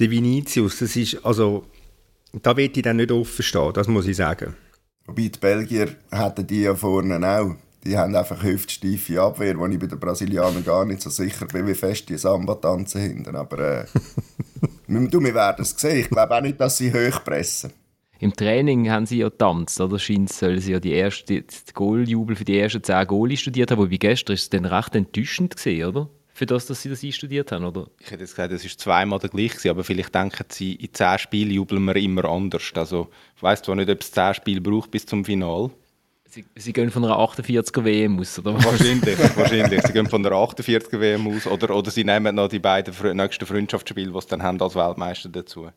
[0.00, 1.64] den Vinicius, das ist, also,
[2.40, 4.56] da wird ich dann nicht offen stehen, das muss ich sagen.
[5.06, 7.56] Wobei die Belgier hätten die ja vorne auch.
[7.84, 11.66] Die haben einfach hüftsteife Abwehr, wo ich bei den Brasilianern gar nicht so sicher bin,
[11.66, 13.34] wie fest die Samba tanzen hinten.
[13.34, 13.84] Aber äh,
[14.86, 16.00] du, wir werden es sehen.
[16.00, 17.72] Ich glaube auch nicht, dass sie hoch pressen.
[18.20, 19.98] Im Training haben sie ja getanzt, oder?
[19.98, 23.80] Scheint sollen sie ja die erste die Goaljubel für die ersten 10 Goalie studiert haben,
[23.80, 26.08] wobei gestern ist es dann recht enttäuschend gesehen, oder?
[26.42, 27.86] Für das, dass sie das einstudiert haben, oder?
[28.00, 31.18] Ich hätte jetzt gesagt, es ist zweimal der gleiche aber vielleicht denken sie, in 10
[31.18, 32.72] Spielen jubeln wir immer anders.
[32.74, 35.70] Also, ich weiss zwar nicht, ob es 10 Spiele braucht bis zum Finale.
[36.28, 38.64] Sie, sie gehen von einer 48er WM aus, oder was?
[38.64, 39.82] Wahrscheinlich, wahrscheinlich.
[39.82, 43.46] Sie gehen von der 48er WM aus oder, oder sie nehmen noch die beiden nächsten
[43.46, 45.68] Freundschaftsspiele, die sie dann haben als Weltmeister dazu.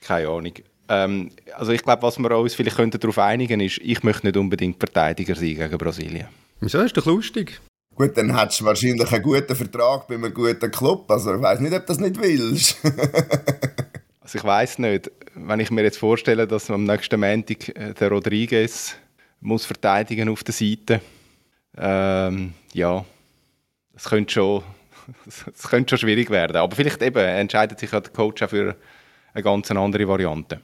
[0.00, 0.54] Keine Ahnung.
[0.88, 4.80] Ähm, also ich glaube, was wir uns vielleicht darauf einigen ist, ich möchte nicht unbedingt
[4.80, 6.26] Verteidiger sein gegen Brasilien.
[6.58, 6.80] Wieso?
[6.80, 7.60] Ist doch lustig.
[7.94, 11.08] Gut, dann hättest du wahrscheinlich einen guten Vertrag bei einem guten Club.
[11.10, 12.76] Also ich weiß nicht, ob du das nicht willst.
[14.20, 15.10] also ich weiß nicht.
[15.34, 18.96] Wenn ich mir jetzt vorstelle, dass am nächsten Montag äh, der Rodriguez
[19.40, 21.00] muss verteidigen auf der Seite,
[21.76, 23.04] ähm, ja,
[23.92, 24.62] das könnte schon,
[25.46, 26.56] das könnte schon schwierig werden.
[26.56, 28.76] Aber vielleicht eben entscheidet sich ja der Coach auch für
[29.34, 30.60] eine ganz andere Variante.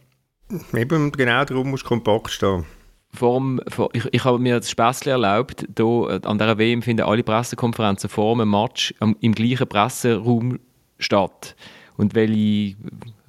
[0.74, 2.66] Eben genau darum muss kompakt stehen.
[3.12, 6.82] Vor dem, vor, ich, ich habe mir das Späßchen erlaubt, hier, äh, an dieser WM
[6.82, 10.60] finden alle Pressekonferenzen vor einem Match am, im gleichen Presseraum
[10.98, 11.56] statt.
[11.96, 12.76] Und weil ich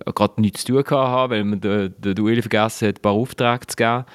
[0.05, 3.13] äh, gerade nichts zu tun hatte, weil man den, den Duell vergessen hat, ein paar
[3.13, 4.05] Aufträge zu geben,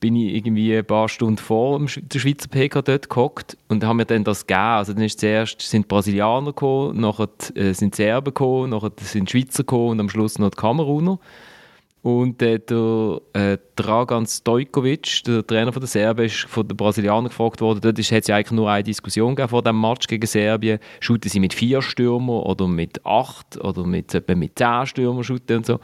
[0.00, 4.04] bin ich irgendwie ein paar Stunden vor der Schweizer PK dort gehockt und haben mir
[4.04, 4.60] dann das gegeben.
[4.60, 9.64] Also dann ist zuerst sind Brasilianer gekommen, nachher äh, sind Serben gekommen, nachher sind Schweizer
[9.64, 11.18] gekommen und am Schluss noch die Kameruner.
[12.00, 17.28] Und äh, der äh, Dragan Stojkovic, der Trainer von der Serben, ist von den Brasilianern
[17.28, 17.80] gefragt worden.
[17.80, 20.78] Dort hat es ja eigentlich nur eine Diskussion vor dem Match gegen Serbien.
[21.00, 25.66] Shooten sie mit vier Stürmer oder mit acht oder mit, äh, mit zehn Stürmer und
[25.66, 25.80] so.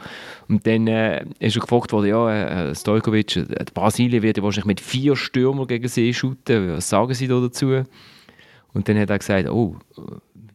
[0.47, 4.67] Und dann äh, ist er gefragt worden, ja, äh, Stojkovic, äh, Brasilien wird ja wahrscheinlich
[4.67, 6.77] mit vier Stürmern gegen sie shooten.
[6.77, 7.83] Was sagen Sie da dazu?
[8.73, 9.75] Und dann hat er gesagt, oh,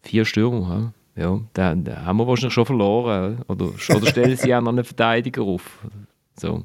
[0.03, 3.43] vier Stürmer, ja dann, haben wir wahrscheinlich schon verloren.
[3.49, 5.79] Oder, oder stellen sie auch noch einen Verteidiger auf.
[6.37, 6.65] So.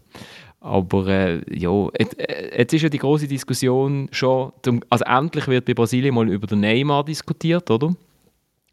[0.61, 4.51] Aber äh, ja, jetzt, äh, ist ja die große Diskussion schon,
[4.89, 7.95] also endlich wird bei Brasilien mal über den Neymar diskutiert, oder?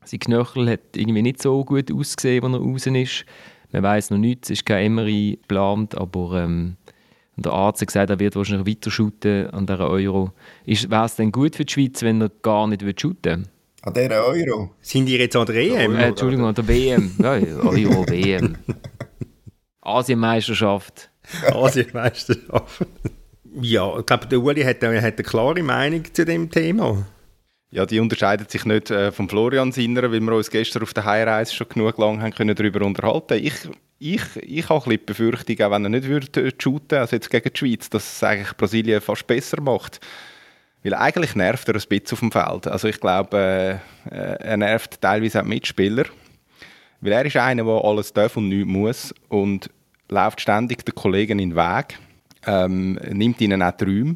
[0.05, 3.25] Sein Knöchel hat irgendwie nicht so gut ausgesehen, als er raus ist.
[3.73, 6.77] Man weiß noch nichts, es ist kein Emery geplant, aber ähm,
[7.37, 10.33] der Arzt hat gesagt, er wird wahrscheinlich weiter shooten an dieser Euro.
[10.64, 13.52] Wäre es denn gut für die Schweiz, wenn er gar nicht shooten würde?
[13.85, 14.71] An dieser Euro?
[14.81, 15.97] Sind die jetzt an der EM?
[15.97, 17.14] Äh, Entschuldigung, an der WM.
[17.18, 18.57] Ja, Euro, WM.
[19.81, 21.11] Asienmeisterschaft.
[21.53, 22.87] Asienmeisterschaft.
[23.61, 27.05] Ja, ich glaube, der Uli hat, hat eine klare Meinung zu dem Thema.
[27.73, 31.05] Ja, die unterscheidet sich nicht äh, von Florian Sinner, weil wir uns gestern auf der
[31.05, 33.42] Heimreise schon genug lang haben können darüber unterhalten.
[33.42, 33.55] Ich,
[33.99, 37.31] ich, ich habe ein bisschen die Befürchtung, auch wenn er nicht würde shooten, also jetzt
[37.31, 40.01] gegen die Schweiz, dass es eigentlich Brasilien fast besser macht.
[40.85, 42.66] Weil eigentlich nervt er ein bisschen auf dem Feld.
[42.66, 46.05] Also ich glaube, äh, er nervt teilweise auch Mitspieler.
[47.01, 49.71] Weil er ist einer, der alles darf und nichts muss und
[50.09, 51.99] läuft ständig den Kollegen in den Weg,
[52.47, 54.14] ähm, nimmt ihnen auch die Räume.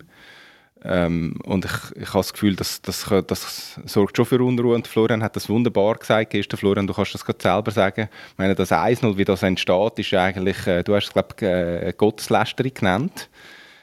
[0.84, 4.74] Ähm, und ich, ich habe das Gefühl, dass, das, das sorgt schon für Unruhe.
[4.74, 6.58] Und Florian hat das wunderbar gesagt gestern.
[6.58, 8.08] Florian, du kannst das gerade selber sagen.
[8.32, 11.42] Ich meine, das 1-0, wie das entsteht, ist eigentlich, äh, du hast es, glaube ich,
[11.42, 13.28] äh, Gotteslästerung genannt.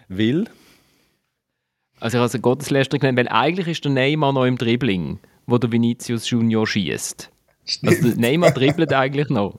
[0.07, 0.45] Weil
[2.03, 5.19] also ich habe es eine Gotteslästerung genannt, weil eigentlich ist der Neymar noch im Dribbling,
[5.47, 7.31] wo der Vinicius Junior schießt.
[7.85, 9.57] Also Neymar dribbelt eigentlich noch.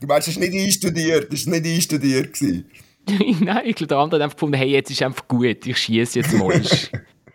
[0.00, 2.40] du meinst, es ist nicht einstudiert, es war nicht einstudiert.
[3.40, 6.20] Nein, ich glaube, der andere hat einfach gefunden, hey, jetzt ist einfach gut, ich schieße
[6.20, 6.62] jetzt mal.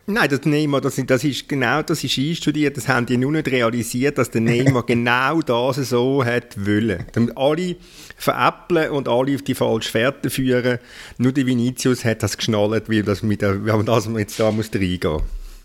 [0.06, 3.48] Nein, das Neymar, das, das ist genau, das ist einstudiert, das haben die nur nicht
[3.48, 7.06] realisiert, dass der Neymar genau das so hat wollen.
[7.14, 7.78] Damit alle
[8.18, 10.80] veräppeln und alle auf die falsche Fährte führen.
[11.18, 14.74] Nur der Vinicius hat das geschnallt, wie das mit der, wie das jetzt da muss
[14.74, 15.22] reingehen.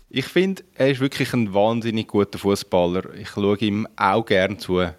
[0.09, 3.13] Ich finde, er ist wirklich ein wahnsinnig guter Fußballer.
[3.15, 4.93] Ich schaue ihm auch gern zu, äh,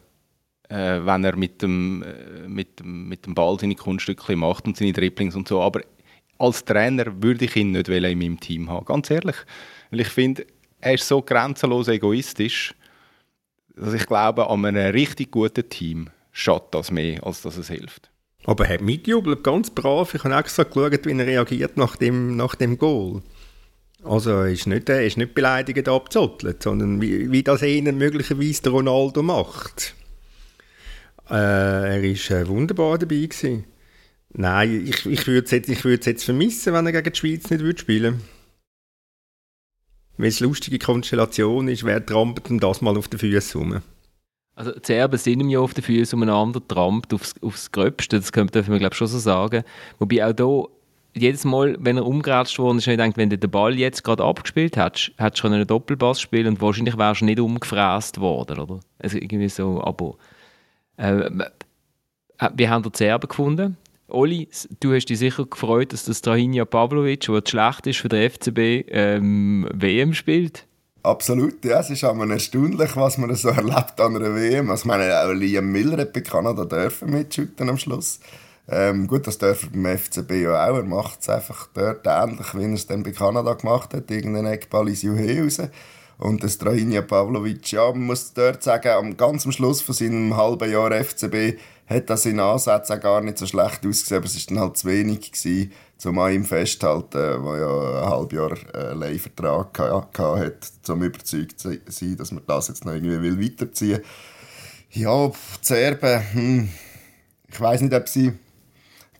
[0.68, 4.92] wenn er mit dem, äh, mit, dem, mit dem Ball seine Kunststücke macht und seine
[4.92, 5.62] Dribblings und so.
[5.62, 5.80] Aber
[6.40, 9.36] als Trainer würde ich ihn nicht in meinem Team haben, ganz ehrlich.
[9.90, 10.46] Weil ich finde,
[10.80, 12.74] er ist so grenzenlos egoistisch,
[13.76, 18.10] dass ich glaube, an einem richtig guten Team schadet das mehr, als dass es hilft.
[18.44, 20.14] Aber er hat mitjubelt, ganz brav.
[20.14, 23.22] Ich habe extra geschaut, wie er reagiert nach dem, nach dem Goal.
[24.02, 28.70] Also er ist nicht, er ist nicht beleidigend abzottelt, sondern wie, wie das einer möglicherweise
[28.70, 29.94] Ronaldo macht.
[31.28, 33.64] Äh, er war äh, wunderbar dabei gewesen.
[34.32, 37.80] Nein, ich, ich würde es jetzt, jetzt vermissen, wenn er gegen die Schweiz nicht würde
[37.80, 38.22] spielen
[40.20, 43.82] weil es lustige Konstellation ist, wer trampelt denn das mal auf den Füßen rum?
[44.54, 48.32] Also die Serben sind ihm ja auf den Füßen umeinander trampt aufs, aufs Gröbste, das
[48.32, 49.64] könnte man glaube schon so sagen.
[49.98, 50.64] Wobei auch da
[51.14, 54.04] jedes Mal, wenn er umgeratscht worden ist, habe ich gedacht, wenn du den Ball jetzt
[54.04, 58.58] gerade abgespielt hättest, hättest du einen Doppelpass spielen und wahrscheinlich wärst du nicht umgefräst worden,
[58.58, 58.80] oder?
[58.98, 60.16] Also irgendwie so, aber...
[60.96, 61.30] Äh,
[62.54, 63.76] wir haben den Serben gefunden.
[64.10, 64.48] Oli,
[64.80, 68.86] du hast dich sicher gefreut, dass das Trahinja Pavlovic, der schlecht ist für den FCB,
[68.88, 70.66] ähm, WM spielt.
[71.02, 71.80] Absolut, ja.
[71.80, 74.70] Es ist auch erstaunlich, was man so erlebt an einer WM.
[74.70, 78.20] Also, ich meine, auch Liam Miller hat bei Kanada dürfen mitschütten am Schluss.
[78.68, 80.76] Ähm, gut, das dürfen beim FCB ja auch.
[80.76, 84.10] Er macht es einfach dort ähnlich, wie er es dann bei Kanada gemacht hat.
[84.10, 85.58] Irgendeinen Eckball ins Juhe raus.
[86.18, 90.70] Und das Trahinja Pavlovic, ja, man muss dort sagen, ganz am Schluss von seinem halben
[90.70, 91.58] Jahr FCB
[91.90, 94.76] hat das in Ansätzen auch gar nicht so schlecht ausgesehen, aber es war dann halt
[94.76, 95.72] zu wenig, gewesen,
[96.04, 101.78] um an ihm festzuhalten, der ja ein halbes Jahr äh, Leihvertrag hatte, um überzeugt zu
[101.86, 104.04] sein, dass man das jetzt noch irgendwie weiterziehen will.
[104.92, 106.68] Ja, Serben, hm,
[107.48, 108.32] ich weiß nicht, ob sie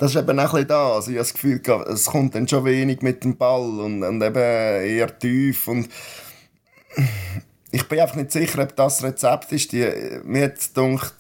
[0.00, 0.94] das ist eben auch ein da.
[0.94, 1.60] Also ich habe das Gefühl,
[1.92, 5.68] es kommt dann schon wenig mit dem Ball und, und eben eher tief.
[5.68, 5.90] Und
[7.70, 9.72] ich bin einfach nicht sicher, ob das Rezept ist.
[9.72, 9.86] Die,
[10.24, 11.14] mir hat gedacht,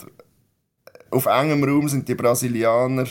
[1.10, 3.06] auf engem Raum sind die Brasilianer.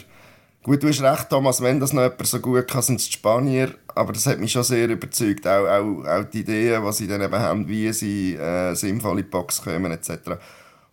[0.61, 3.13] Gut, du hast recht, Thomas, wenn das noch jemand so gut kann, sind es die
[3.13, 3.73] Spanier.
[3.95, 5.47] Aber das hat mich schon sehr überzeugt.
[5.47, 9.25] Auch, auch, auch die Ideen, die sie dann eben haben, wie sie äh, sinnvoll in
[9.25, 10.11] die Box kommen, etc.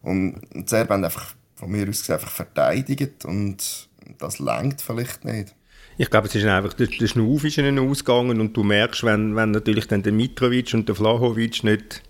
[0.02, 3.24] Und die Serben haben einfach, von mir aus einfach verteidigt.
[3.24, 3.88] Und
[4.18, 5.54] das langt vielleicht nicht.
[5.98, 9.34] Ich glaube, es ist einfach, der, der Schnuff ist ihnen ausgegangen und du merkst, wenn,
[9.34, 12.02] wenn natürlich dann der Mitrovic und der Flahovic nicht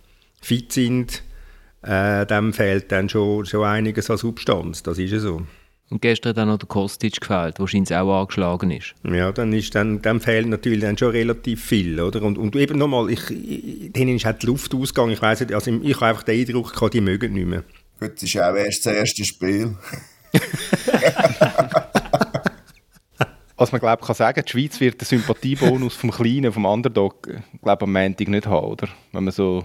[0.43, 1.23] fit sind,
[1.87, 4.83] äh, dem fehlt dann schon, schon einiges an Substanz.
[4.83, 5.43] Das ist ja so.
[5.89, 8.95] Und gestern hat auch noch der Kostic gefehlt, wahrscheinlich auch angeschlagen ist.
[9.05, 12.01] Ja, dann, ist dann, dann fehlt natürlich dann schon relativ viel.
[12.01, 12.23] Oder?
[12.23, 15.13] Und, und eben nochmal, ich, denen ist halt die Luft ausgegangen.
[15.13, 17.63] Ich weiß nicht, also ich habe einfach den Eindruck, die mögen nicht mehr.
[18.01, 19.77] Gut, es ist ja auch erst das erste Spiel.
[23.57, 27.27] Was man glaube kann sagen, die Schweiz wird den Sympathiebonus vom Kleinen, vom Underdog,
[27.63, 28.89] glaube am Montag nicht haben, oder?
[29.13, 29.65] Wenn man so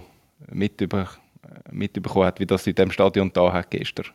[1.72, 4.08] mitbekommen hat, wie das in dem Stadion da hat gestern.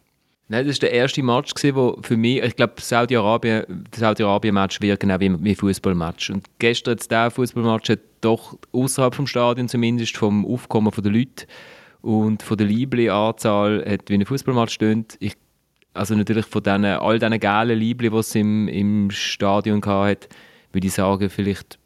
[0.48, 5.00] Nein, das war der erste Match, wo für mich, ich glaube, Saudi-Arabien, das Saudi-Arabien-Match wird
[5.00, 6.30] genau wie, wie Fußballmatch.
[6.30, 11.46] Und gestern jetzt der Fußballmatch hat doch außerhalb vom Stadion zumindest vom Aufkommen der Leute
[12.00, 15.18] und von der Liebli-Anzahl hat wie ein Fußballmatch stöhnt.
[15.94, 20.28] Also natürlich von den, all diesen gelben Liebli, die es im, im Stadion hatte,
[20.70, 21.80] würde ich sagen, vielleicht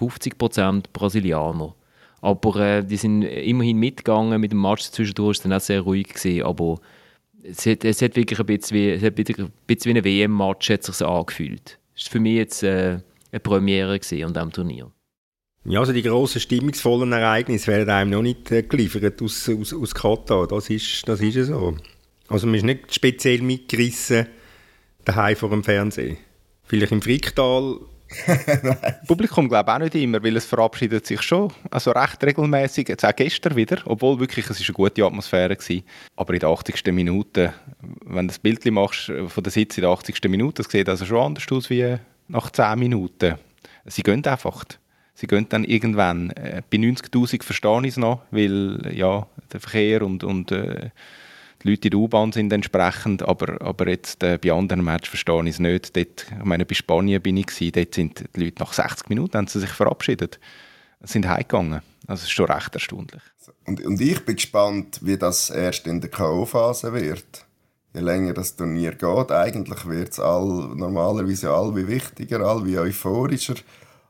[0.00, 1.76] 50% Brasilianer.
[2.22, 6.08] Aber äh, die sind immerhin mitgegangen mit dem Match zwischendurch, es dann auch sehr ruhig
[6.08, 6.80] gewesen, aber
[7.42, 10.84] es hat, es hat wirklich ein bisschen wie, es ein bisschen wie ein WM-Match hat
[10.84, 11.78] sich angefühlt.
[11.94, 13.00] Das war für mich jetzt äh,
[13.32, 14.90] eine Premiere an diesem Turnier.
[15.64, 19.94] Ja, also die grossen stimmungsvollen Ereignisse werden einem noch nicht äh, geliefert aus, aus, aus
[19.94, 21.76] Katar, das ist, das ist so.
[22.28, 24.26] Also man ist nicht speziell mitgerissen
[25.04, 26.16] daheim vor dem Fernsehen.
[26.64, 27.78] Vielleicht im Fricktal.
[29.06, 32.88] Publikum glaube auch nicht immer, weil es verabschiedet sich schon, also recht regelmäßig.
[32.88, 35.76] Jetzt auch gestern wieder, obwohl wirklich es ist eine gute Atmosphäre war.
[36.16, 36.92] Aber in der 80.
[36.92, 37.54] Minute,
[38.04, 40.22] wenn du das Bild machst von der Sitz in der 80.
[40.28, 41.96] Minute, das sieht also schon anders aus wie
[42.28, 43.36] nach 10 Minuten.
[43.86, 44.64] Sie gehen einfach.
[45.14, 46.30] Sie gehen dann irgendwann.
[46.30, 50.90] Äh, bei 90'000 verstehe ich es noch, weil ja, der Verkehr und, und äh,
[51.62, 55.42] die Leute in der U-Bahn sind entsprechend, aber, aber jetzt äh, bei anderen Matches verstehe
[55.44, 55.96] ich es nicht.
[55.96, 59.36] Dort, ich meine, bei Spanien bin ich gewesen, dort sind die Leute nach 60 Minuten
[59.36, 60.40] haben sie sich verabschiedet,
[61.02, 61.82] sind heimgegangen.
[62.06, 63.22] Also es ist schon recht erstaunlich.
[63.64, 67.46] Und, und ich bin gespannt, wie das erst in der K.O.-Phase wird.
[67.94, 73.56] Je länger das Turnier geht, eigentlich wird es normalerweise all wie wichtiger, all wie euphorischer.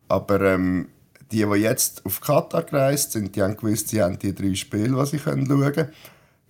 [0.09, 0.89] Aber ähm,
[1.33, 4.97] die, die jetzt auf Katar gereist sind, die haben gewusst, sie haben die drei Spiele,
[4.97, 5.93] die sie schauen können.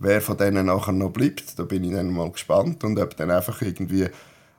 [0.03, 2.83] Wer von denen nachher noch bleibt, da bin ich dann mal gespannt.
[2.83, 4.09] Und ob dann einfach irgendwie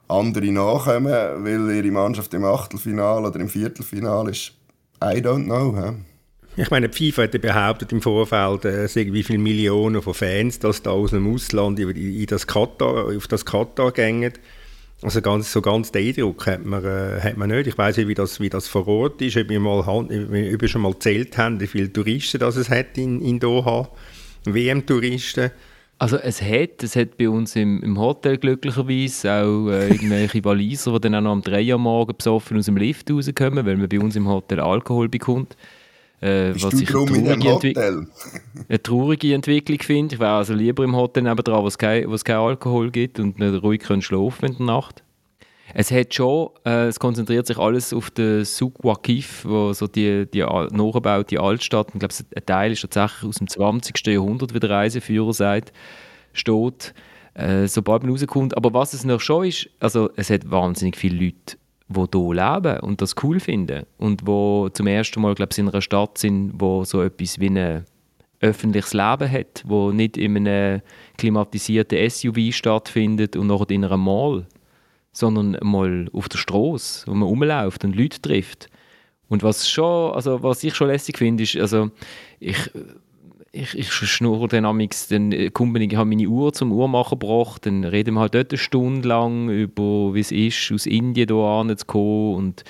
[0.08, 1.12] andere nachkommen,
[1.44, 4.54] weil ihre Mannschaft im Achtelfinale oder im Viertelfinale ist,
[5.04, 5.76] I don't know.
[5.76, 6.62] He?
[6.62, 10.82] Ich meine, die FIFA hat behauptet im Vorfeld, äh, wie viele Millionen von Fans, dass
[10.82, 14.32] da aus dem Ausland in, das Katar, auf das Katar gehen.
[15.02, 17.68] Also ganz, so ganz den Eindruck hat man, äh, hat man nicht.
[17.68, 20.68] Ich weiß nicht, wie das, wie das vor Ort ist, ob wir, mal, ob wir
[20.70, 23.90] schon mal gezählt haben, wie viele Touristen das es hat in, in Doha.
[24.46, 25.52] WM-Touristen?
[26.00, 30.92] Also es hat, es hat bei uns im, im Hotel glücklicherweise auch äh, irgendwelche Waliser,
[30.94, 33.88] die dann auch noch am 3 Uhr morgen besoffen aus dem Lift rauskommen, weil man
[33.88, 35.56] bei uns im Hotel Alkohol bekommt.
[36.20, 37.06] Äh, was ich eine
[37.38, 38.08] traurige,
[38.70, 40.16] eine traurige Entwicklung finde.
[40.16, 43.62] Ich wäre also lieber im Hotel nebenan, wo es kein, kein Alkohol gibt und nicht
[43.62, 45.04] ruhig können schlafen in der Nacht.
[45.74, 50.26] Es hat schon, äh, es konzentriert sich alles auf den Souk Waqif, wo so die,
[50.26, 54.06] die nachgebaute Altstadt, ich glaube, ein Teil ist tatsächlich aus dem 20.
[54.08, 55.72] Jahrhundert, wie der Reiseführer sagt,
[56.34, 56.94] steht,
[57.34, 58.58] äh, sobald man rauskommt.
[58.58, 62.80] Aber was es noch schon ist, also es hat wahnsinnig viele Leute, die hier leben
[62.82, 66.84] und das cool finden und wo zum ersten Mal, glaube in einer Stadt sind, wo
[66.84, 67.86] so etwas wie ein
[68.42, 70.82] öffentliches Leben hat, wo nicht in einem
[71.18, 74.46] klimatisierten SUV stattfindet und nachher in einer Mall
[75.14, 78.68] sondern mal auf der Straße, wo man rumläuft und Leute trifft.
[79.30, 81.92] Und was, schon, also was ich schon lässig finde, ist, also
[82.40, 82.58] ich,
[83.52, 87.84] ich, ich schnurre dann amix, dann kommt ich habe meine Uhr zum Uhrmacher gebracht, dann
[87.84, 91.86] reden wir halt dort eine Stunde lang über, wie es ist, aus Indien hierher zu
[91.86, 92.64] kommen und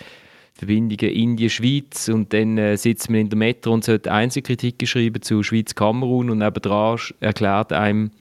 [0.53, 5.41] Verbindungen Indien-Schweiz und dann äh, sitzt man in der Metro und sollte Einzelkritik schreiben zu
[5.41, 8.11] Schweiz-Kamerun und nebenan erklärt einem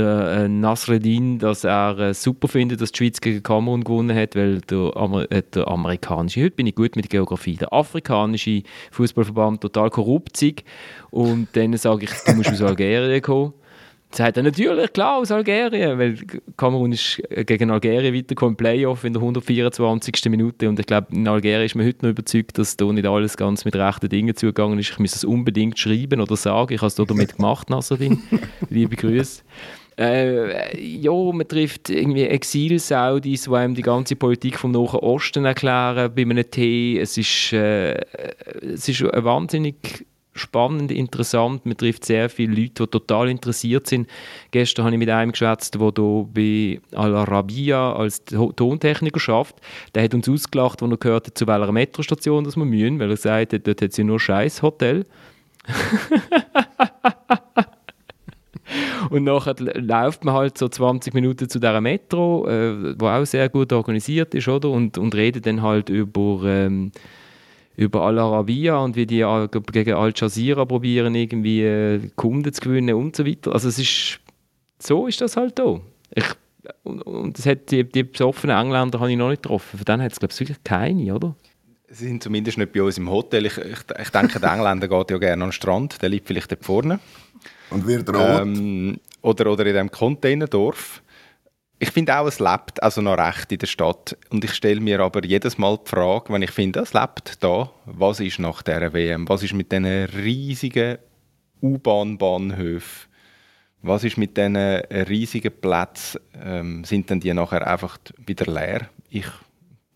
[0.00, 4.34] der äh, Nasreddin, dass er äh, super findet, dass die Schweiz gegen Kamerun gewonnen hat,
[4.34, 9.60] weil der, Amer äh, der amerikanische, heute bin ich gut mit Geografie, der afrikanische Fußballverband
[9.60, 10.64] total korrupt ist.
[11.10, 13.52] Und dann sage ich, du musst aus Algerien kommen.
[14.12, 16.16] Sagt er natürlich, klar, aus Algerien, weil
[16.56, 20.24] Kamerun ist gegen Algerien weitergekommen, Playoff in der 124.
[20.30, 23.36] Minute und ich glaube, in Algerien ist man heute noch überzeugt, dass da nicht alles
[23.36, 24.90] ganz mit rechten Dingen zugegangen ist.
[24.90, 28.20] Ich muss es unbedingt schreiben oder sagen, ich habe es damit gemacht, Nasreddin.
[28.68, 29.42] Liebe Grüße.
[30.00, 36.10] Äh, ja, man trifft irgendwie Exil-Saudis, die einem die ganze Politik vom Nahen Osten erklären
[36.14, 36.98] bei einem Tee.
[36.98, 38.00] Es ist, äh,
[38.62, 41.66] es ist wahnsinnig spannend, interessant.
[41.66, 44.08] Man trifft sehr viele Leute, die total interessiert sind.
[44.52, 49.56] Gestern habe ich mit einem geschwätzt, der hier bei Al Arabiya als Tontechniker schafft.
[49.94, 53.18] Der hat uns ausgelacht, als er gehört hat, zu welcher Metrostation wir müssen, weil er
[53.18, 55.04] sagt, dort hat sie nur scheiß Hotel.
[59.10, 63.48] Und nachher läuft man halt so 20 Minuten zu dieser Metro, äh, wo auch sehr
[63.48, 64.70] gut organisiert ist, oder?
[64.70, 66.92] Und, und redet dann halt über, ähm,
[67.76, 69.24] über Al Arabiya und wie die
[69.72, 73.52] gegen Al Jazeera probieren, irgendwie äh, Kunden zu gewinnen und so weiter.
[73.52, 74.20] Also es ist,
[74.78, 75.80] so ist das halt da.
[76.82, 79.78] Und, und das hat die, die besoffenen Engländer habe ich noch nicht getroffen.
[79.78, 81.34] Von denen hat es, glaube ich, wirklich keine, oder?
[81.88, 83.46] Sie sind zumindest nicht bei uns im Hotel.
[83.46, 86.00] Ich, ich, ich denke, der Engländer geht ja gerne an den Strand.
[86.02, 87.00] Der liegt vielleicht dort vorne.
[87.70, 88.42] Und wird rot.
[88.42, 91.02] Ähm, oder, oder in diesem Containerdorf.
[91.78, 94.16] Ich finde auch, es lebt also noch recht in der Stadt.
[94.28, 97.70] Und ich stelle mir aber jedes Mal die Frage, wenn ich finde, es lebt da,
[97.86, 99.26] was ist nach dieser WM?
[99.28, 100.98] Was ist mit diesen riesigen
[101.62, 103.08] U-Bahn-Bahnhöfen?
[103.82, 106.20] Was ist mit diesen riesigen Plätzen?
[106.34, 108.90] Ähm, sind denn die nachher einfach wieder leer?
[109.08, 109.26] Ich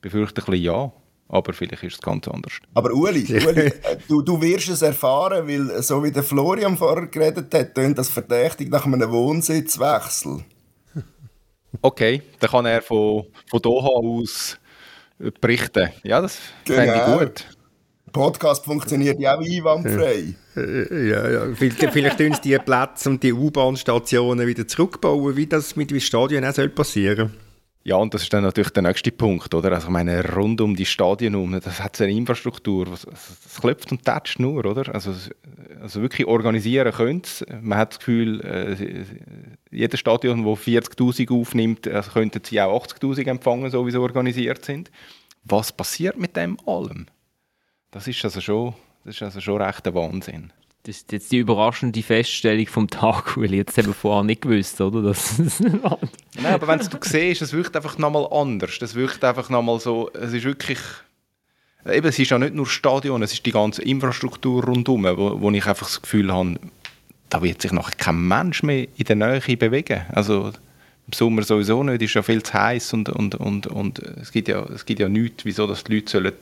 [0.01, 0.93] befürchte ein bisschen ja.
[1.29, 2.53] Aber vielleicht ist es ganz anders.
[2.75, 3.73] Aber Uli, Uli
[4.09, 8.09] du, du wirst es erfahren, weil so wie der Florian vorher geredet hat, tönt das
[8.11, 10.45] verdächtig nach einem Wohnsitzwechsel.
[11.83, 14.59] Okay, dann kann er von, von Doha aus
[15.41, 15.91] berichten.
[16.03, 16.79] Ja, das genau.
[16.79, 17.47] fände ich gut.
[18.13, 20.35] Podcast funktioniert ja auch einwandfrei.
[20.57, 21.53] Ja, ja.
[21.57, 25.99] Vielleicht, vielleicht tun sie die Plätze und die U-Bahn-Stationen wieder zurückbauen, wie das mit dem
[25.99, 27.31] Stadion auch passieren soll.
[27.87, 29.73] Ja, und das ist dann natürlich der nächste Punkt, oder?
[29.73, 33.93] Also ich meine, rund um die Stadien herum, das hat eine Infrastruktur, das, das klopft
[33.93, 34.95] und tätscht nur, oder?
[34.95, 35.13] Also,
[35.83, 39.05] also wirklich organisieren könnte Man hat das Gefühl, äh,
[39.71, 44.65] jedes Stadion, das 40'000 aufnimmt, also könnten sie auch 80'000 empfangen, so wie sie organisiert
[44.65, 44.91] sind.
[45.45, 47.05] Was passiert mit dem allem?
[47.91, 48.73] Das ist also schon,
[49.05, 50.55] das ist also schon recht ein Wahnsinn.
[50.87, 54.81] Das ist jetzt die überraschende Feststellung vom Tag, weil jetzt haben wir vorher nicht gewusst,
[54.83, 55.01] oder?
[55.01, 58.79] Das Nein, aber wenn du siehst, es wirkt einfach nochmal anders.
[58.79, 60.79] Das wirkt einfach nochmal so, es ist wirklich...
[61.87, 65.51] Eben, es ist ja nicht nur Stadion, es ist die ganze Infrastruktur rundherum, wo, wo
[65.51, 66.59] ich einfach das Gefühl habe,
[67.31, 70.03] da wird sich nachher kein Mensch mehr in der Nähe bewegen.
[70.13, 70.53] Also
[71.07, 74.33] im Sommer sowieso nicht, es ist ja viel zu heiß und, und, und, und es,
[74.33, 76.33] gibt ja, es gibt ja nichts, wieso dass die Leute sollen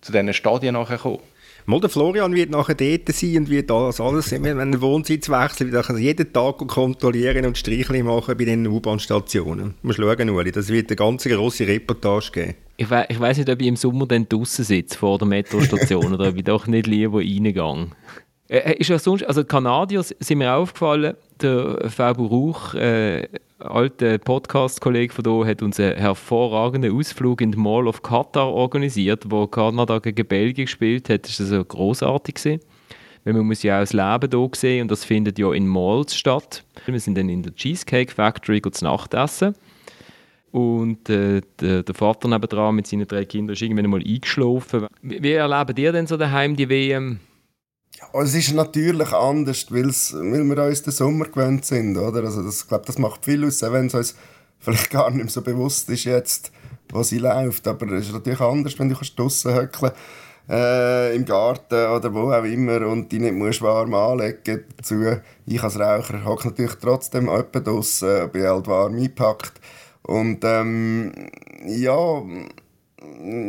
[0.00, 1.20] zu diesen Stadien nachher kommen
[1.68, 5.70] Mal der Florian wird nachher dort sein und wird das alles, wenn er Wohnsitz wechselt,
[5.70, 9.74] wird er jeden Tag kontrollieren und Strichli machen bei den U-Bahn-Stationen.
[9.82, 12.54] Du musst schauen, Uli, das wird eine ganz grosse Reportage geben.
[12.78, 16.10] Ich, we ich weiss nicht, ob ich im Sommer dann draußen sitze, vor der Metrostation,
[16.14, 17.88] oder ob ich doch nicht lieber reingehe.
[18.48, 23.28] Äh, ist ja sonst, also Kanadier sind mir aufgefallen, der Fabio Rauch, äh,
[23.58, 29.24] alter Podcast-Kollege von hier, hat uns einen hervorragenden Ausflug in die Mall of Qatar organisiert,
[29.28, 31.24] wo Kanada gegen Belgien gespielt hat.
[31.24, 32.60] Das war also großartig gewesen.
[33.24, 36.14] Weil man muss ja auch das Leben hier sehen und das findet ja in Malls
[36.14, 36.64] statt.
[36.86, 39.54] Wir sind dann in der Cheesecake Factory zu Nacht essen.
[40.50, 44.86] Und äh, der, der, Vater nebenan mit seinen drei Kindern ist irgendwann mal eingeschlafen.
[45.02, 47.20] Wie, erleben ihr denn so daheim die WM?
[48.12, 52.24] Es ist natürlich anders, weil wir uns den Sommer gewöhnt sind, oder?
[52.24, 54.14] Also das, ich glaube, das macht viel aus, wenn es uns
[54.58, 56.52] vielleicht gar nicht mehr so bewusst ist jetzt,
[56.90, 57.66] wo sie läuft.
[57.66, 59.92] Aber es ist natürlich anders, wenn du draussen hückeln
[60.48, 65.20] äh, im Garten oder wo auch immer und die nicht musst warm anlegen dazu.
[65.46, 69.60] Ich als Raucher hocke natürlich trotzdem jemanden draussen, bin halt warm eingepackt.
[70.02, 71.12] Und ähm,
[71.66, 72.22] ja,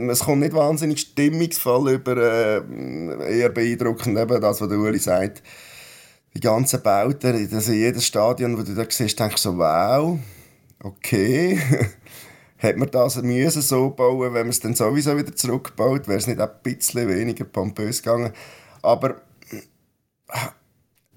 [0.10, 5.41] es kommt nicht wahnsinnig stimmungsvoll über, äh, eher beeindruckend eben das, was der Uli sagt.
[6.36, 10.20] Die ganzen Bauten, also jedes Stadion, wo du da siehst, denkst du so, wow,
[10.84, 11.60] okay.
[12.60, 16.28] Hat man das müssen so bauen, wenn man es dann sowieso wieder zurückbaut, wäre es
[16.28, 18.34] nicht ein bisschen weniger pompös gegangen.
[18.82, 19.22] Aber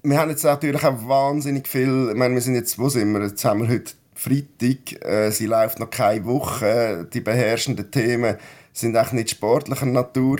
[0.03, 3.21] wir haben jetzt natürlich auch wahnsinnig viel, ich meine, wir sind jetzt, wo sind wir,
[3.23, 8.37] jetzt haben wir heute Freitag, äh, sie läuft noch keine Woche, die beherrschenden Themen
[8.73, 10.39] sind auch nicht sportlicher Natur.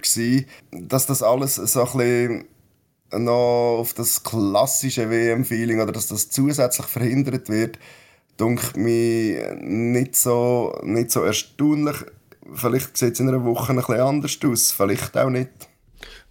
[0.72, 2.46] Dass das alles so ein
[3.16, 7.78] noch auf das klassische WM-Feeling oder dass das zusätzlich verhindert wird,
[8.40, 11.98] denke mir nicht so, nicht so erstaunlich.
[12.56, 15.52] Vielleicht sieht es in einer Woche ein bisschen anders aus, vielleicht auch nicht.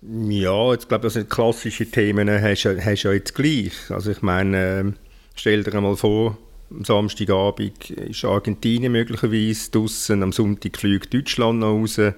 [0.02, 3.72] Ja, jetzt glaube ich, also klassische Themen hast du ja jetzt gleich.
[3.90, 4.92] Also ich meine, äh,
[5.36, 6.36] stell dir einmal vor,
[6.74, 12.14] am Samstagabend ist Argentinien möglicherweise draußen, am Sonntag fliegt Deutschland nach Hause.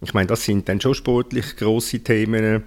[0.00, 2.62] Ich meine, das sind dann schon sportlich grosse Themen,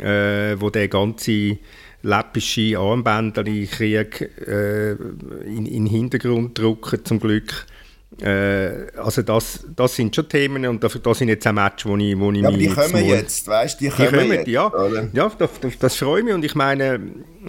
[0.00, 1.58] äh, wo der ganze
[2.02, 7.66] läppische Armbänderli-Krieg äh, in, in den Hintergrund drücken, zum Glück.
[8.20, 11.96] Äh, also das, das sind schon Themen und das, das sind jetzt auch Matches, wo
[11.96, 14.72] ich, wo ich ja, aber die kommen jetzt, weißt die die kommen jetzt, ja,
[15.12, 17.00] ja das, das, das freut mich und ich meine,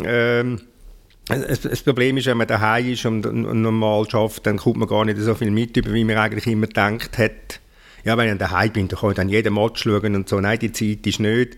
[0.03, 0.61] ähm,
[1.29, 5.19] das Problem ist, wenn man daheim ist und normal schafft, dann kommt man gar nicht
[5.19, 7.59] so viel mit, wie man eigentlich immer gedacht hat.
[8.03, 10.39] Ja, wenn ich daheim bin, dann kann ich dann jeden Match schauen und so.
[10.39, 11.57] Nein, die Zeit ist nicht.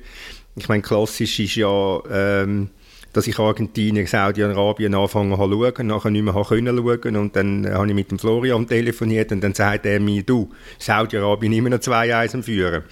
[0.56, 2.70] Ich meine, klassisch ist ja, ähm,
[3.14, 7.70] dass ich Argentinien, Saudi-Arabien anfangen zu schauen, nachher nicht mehr habe können schauen und dann
[7.70, 10.50] habe ich mit dem Florian telefoniert und dann sagt er mir, du,
[10.80, 12.84] Saudi-Arabien immer noch 2-1 am Führen.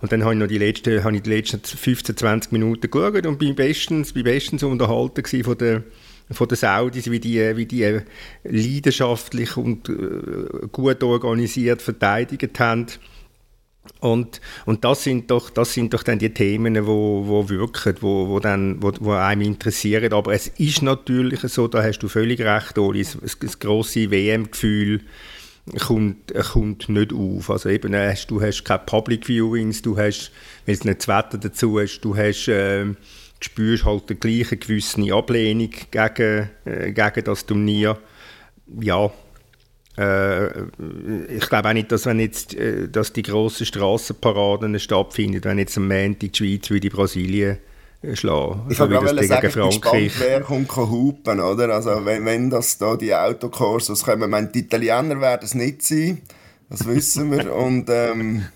[0.00, 3.24] Und dann habe ich noch die letzten, habe ich die letzten 15, 20 Minuten geschaut
[3.26, 5.82] und bin bestens, bin bestens unterhalten von der
[6.32, 8.00] von den Saudis, wie die, wie die
[8.44, 12.86] leidenschaftlich und äh, gut organisiert verteidigt haben.
[14.00, 18.28] Und, und das, sind doch, das sind doch dann die Themen, wo, wo wirken, wo,
[18.28, 20.12] wo, dann, wo, wo einem interessieren.
[20.12, 25.00] Aber es ist natürlich so, da hast du völlig recht, Oli, das, das grosse WM-Gefühl
[25.80, 27.50] kommt, kommt nicht auf.
[27.50, 30.30] Also eben, äh, du hast keine Public Viewings, du hast,
[30.66, 32.48] weil es nicht das Wetter dazu ist, du hast...
[32.48, 32.94] Äh,
[33.44, 37.98] spürst halt die gleiche gewisse Ablehnung gegen, äh, gegen das Turnier.
[38.80, 39.10] Ja,
[39.98, 40.62] äh,
[41.28, 45.76] ich glaube auch nicht, dass wenn jetzt äh, dass die grossen Strassenparaden stattfinden, wenn jetzt
[45.76, 47.58] am Montag die Schweiz wie die Brasilien
[48.00, 48.62] äh, schlagen.
[48.70, 51.68] Ich so also, wollte sagen, ich bin gespannt, wer kommt hupen, oder?
[51.74, 55.82] Also wenn, wenn das da die Autokurse kommen, ich meine, die Italiener werden es nicht
[55.82, 56.22] sein,
[56.70, 58.46] das wissen wir, und ähm,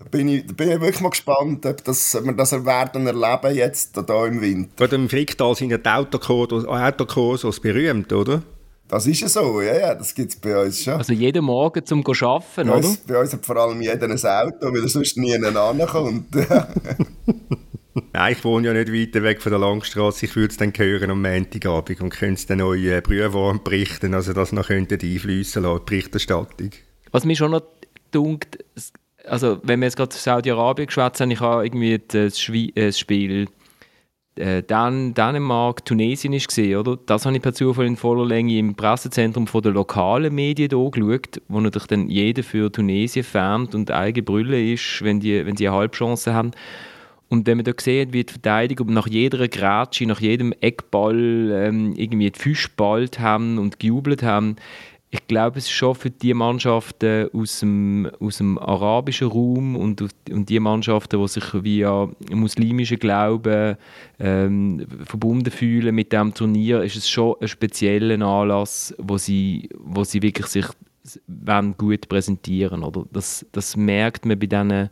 [0.00, 3.06] da bin ich, da bin ich wirklich mal gespannt, ob, das, ob wir das werden
[3.06, 4.70] erleben jetzt hier im Winter.
[4.76, 8.42] Bei im Fricktal sind ja die Autokursos berühmt, oder?
[8.88, 10.94] Das ist ja so, ja, ja, das gibt es bei uns schon.
[10.94, 12.74] Also jeden Morgen zum Arbeiten, bei oder?
[12.76, 16.34] Uns, bei uns hat vor allem jeder ein Auto, weil er sonst nie ankommt.
[18.12, 20.26] Nein, ich wohne ja nicht weiter weg von der Langstrasse.
[20.26, 24.14] Ich würde es dann hören am Montagabend und könnte es dann neue äh, Brühwarm berichten,
[24.14, 26.70] also das noch könnte einfließen lassen, die Berichterstattung.
[27.12, 27.62] Was mich schon noch
[28.10, 28.58] dunkt,
[29.26, 32.98] also wenn wir jetzt gerade Saudi-Arabien geschwätzt haben, ich habe irgendwie das, Schwie äh, das
[32.98, 33.48] Spiel
[34.36, 36.96] äh, Dänemark, Tunesien ist gesehen, oder?
[37.06, 41.42] Das habe ich per Zufall in voller Länge im Pressezentrum von der lokalen Medien angeschaut,
[41.48, 45.68] wo natürlich dann jeder für Tunesien färbt und eigene Brille ist, wenn, die, wenn sie
[45.68, 46.52] eine Halbchance haben.
[47.28, 51.94] Und wenn man da sieht, wie die Verteidigung nach jeder Grätsche, nach jedem Eckball ähm,
[51.96, 54.56] irgendwie die Füße ballt haben und gejubelt haben,
[55.12, 60.02] ich glaube, es ist schon für die Mannschaften aus dem, aus dem arabischen Raum und,
[60.30, 63.76] und die Mannschaften, die sich via muslimischen Glauben
[64.20, 70.04] ähm, verbunden fühlen mit dem Turnier, ist es schon ein spezieller Anlass, wo sie, wo
[70.04, 70.66] sie wirklich sich
[71.76, 73.04] gut präsentieren oder?
[73.12, 74.90] Das, das merkt man bei diesen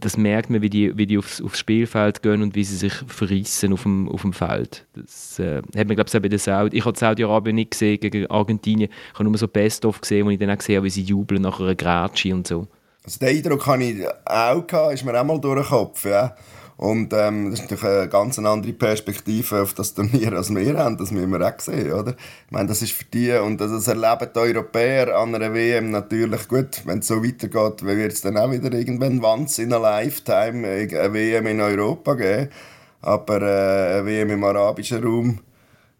[0.00, 2.94] das merkt man, wie die, wie die aufs, aufs Spielfeld gehen und wie sie sich
[3.06, 4.86] verrissen auf dem, auf dem Feld.
[4.94, 8.26] Das äh, hat man, glaube ich, bei der Saudi Ich habe Saudi-Arabien nicht gesehen gegen
[8.28, 8.90] Argentinien.
[8.90, 11.42] Ich habe nur so Best-of gesehen, wo ich dann auch gesehen habe, wie sie jubeln
[11.42, 12.66] nach einer Grätsche und so.
[13.04, 16.34] Also den Eindruck hatte ich auch, gehabt, ist mir auch mal durch den Kopf, ja.
[16.76, 20.96] Und ähm, das ist natürlich eine ganz andere Perspektive auf das Turnier, als wir haben.
[20.96, 22.14] Das müssen wir auch sehen, oder?
[22.46, 26.48] Ich meine, das ist für die, und das erleben die Europäer an einer WM natürlich
[26.48, 26.82] gut.
[26.84, 31.12] Wenn es so weitergeht, wird es dann auch wieder irgendwann once in a lifetime eine
[31.12, 32.48] WM in Europa geben.
[33.02, 35.40] Aber äh, eine WM im arabischen Raum,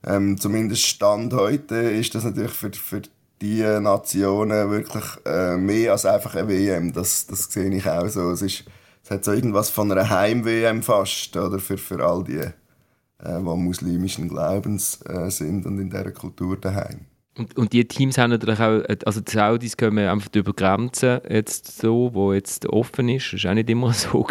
[0.04, 3.02] ähm, zumindest Stand heute, ist das natürlich für, für
[3.40, 6.92] die Nationen wirklich äh, mehr als einfach eine WM.
[6.92, 8.30] Das, das sehe ich auch so.
[8.30, 8.64] Es, ist,
[9.04, 11.58] es hat so irgendwas von einer Heim-WM fast, oder?
[11.58, 17.00] Für, für all die, äh, die muslimischen Glaubens äh, sind und in dieser Kultur daheim.
[17.36, 21.80] Und, und die Teams haben natürlich auch, also die Saudis kommen einfach über Grenzen jetzt
[21.80, 24.26] so, wo jetzt offen ist, das war auch nicht immer so.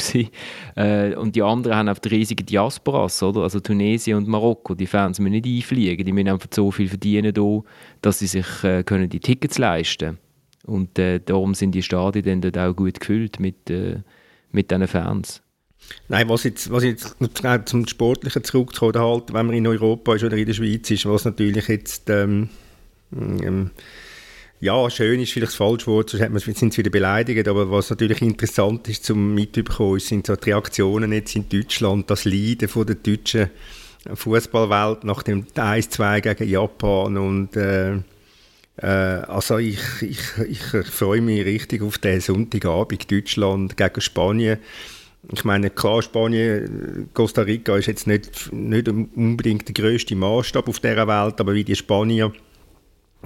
[0.76, 3.41] Äh, und die anderen haben einfach riesige Diasporas, oder?
[3.41, 7.34] Also Tunesien und Marokko, die Fans müssen nicht einfliegen, die müssen einfach so viel verdienen
[7.34, 7.59] da,
[8.01, 10.17] dass sie sich äh, können die Tickets leisten
[10.65, 13.97] Und äh, darum sind die Stadien dann dort auch gut gefüllt mit, äh,
[14.54, 15.41] mit diesen Fans.
[16.08, 17.18] Nein, was jetzt, was jetzt
[17.66, 21.26] zum Sportlichen zurückzukommen, halt, wenn man in Europa ist oder in der Schweiz ist, was
[21.26, 22.10] natürlich jetzt...
[22.10, 22.49] Ähm
[23.16, 23.72] ähm,
[24.60, 28.22] ja, schön ist vielleicht das falsche Wort, sonst sind sie wieder beleidigt, aber was natürlich
[28.22, 32.95] interessant ist zum Mitbekommen, sind so die Reaktionen jetzt in Deutschland, das Leiden von der
[32.95, 33.49] deutschen
[34.14, 37.97] Fußballwelt nach dem 1-2 gegen Japan und äh,
[38.78, 40.19] also ich, ich,
[40.49, 44.59] ich freue mich richtig auf den Sonntagabend Deutschland gegen Spanien.
[45.32, 50.80] Ich meine, klar, Spanien, Costa Rica ist jetzt nicht, nicht unbedingt der größte Maßstab auf
[50.80, 52.34] dieser Welt, aber wie die Spanier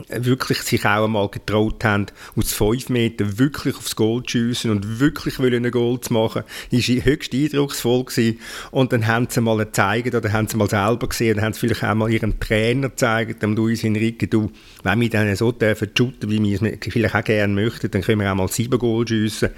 [0.10, 5.00] wirklich sich auch einmal getraut haben, aus fünf Metern wirklich aufs Goal zu schiessen und
[5.00, 8.40] wirklich wollen ein Goal zu machen, ist höchst eindrucksvoll gewesen.
[8.72, 11.62] Und dann haben sie mal gezeigt, oder haben sie mal selber gesehen, oder haben sie
[11.62, 14.52] vielleicht auch mal ihrem Trainer gezeigt, dem Luis Enrique, du,
[14.84, 18.22] wenn wir dann so dürfen shooten, wie wir es vielleicht auch gerne möchten, dann können
[18.22, 19.50] wir auch mal sieben Goal schiessen.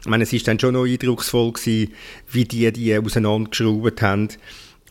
[0.00, 1.92] Ich meine, es ist dann schon noch eindrucksvoll gewesen,
[2.30, 4.28] wie die die auseinandergeschraubt haben.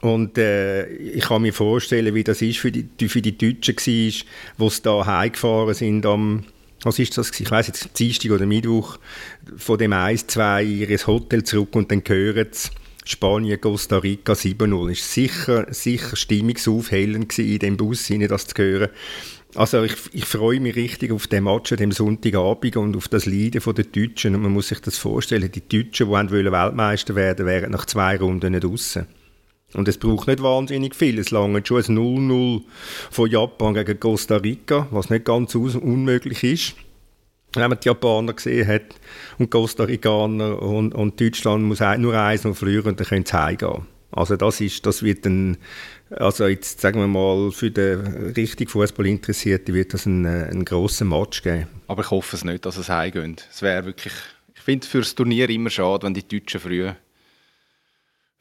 [0.04, 4.26] Und äh, ich kann mir vorstellen, wie das ist für die, für die Deutschen war,
[4.58, 6.44] wo sie da heimgefahren sind am,
[6.84, 7.32] was ist das?
[7.40, 9.00] Ich weiß jetzt, Dienstag oder Mittwoch,
[9.56, 12.72] von dem 1-2 ihres Hotel zurück und dann hören sie,
[13.06, 14.92] Spanien, Costa Rica 7-0.
[14.92, 18.90] Ist sicher, sicher stimmungsaufhellend in dem Bus, hinein, das zu hören.
[19.56, 23.26] Also ich, ich freue mich richtig auf den Match an dem Sonntagabend und auf das
[23.26, 24.36] Leiden der Deutschen.
[24.36, 28.52] Und man muss sich das vorstellen, die Deutschen, die Weltmeister werden wären nach zwei Runden
[28.52, 29.08] nicht draussen.
[29.74, 31.20] Und es braucht nicht wahnsinnig viel.
[31.20, 32.62] Es lange schon ein 0-0
[33.12, 36.76] von Japan gegen Costa Rica, was nicht ganz unmöglich ist.
[37.56, 38.96] Wenn man die Japaner gesehen hat
[39.38, 43.34] und Costa Ricaner und, und Deutschland muss nur eins noch verlieren und dann können sie
[43.38, 43.86] heimgehen.
[44.16, 45.58] Also das, ist, das wird ein,
[46.12, 51.06] also jetzt sagen wir mal, für den richtig Fußball Interessierten wird das ein, ein grosser
[51.06, 51.68] Match geben.
[51.88, 53.48] Aber ich hoffe es nicht, dass es heimgeht.
[53.52, 54.14] Es wäre wirklich,
[54.56, 56.92] ich finde es für das Turnier immer schade, wenn die Deutschen früh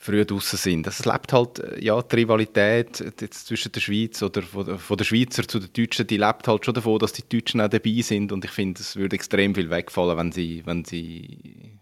[0.02, 0.86] früh draußen sind.
[0.88, 5.04] Es lebt halt, äh, ja, die Rivalität jetzt zwischen der Schweiz oder von, von der
[5.04, 8.32] Schweizer zu den Deutschen, die lebt halt schon davon, dass die Deutschen auch dabei sind
[8.32, 11.78] und ich finde, es würde extrem viel wegfallen, wenn sie, wenn sie,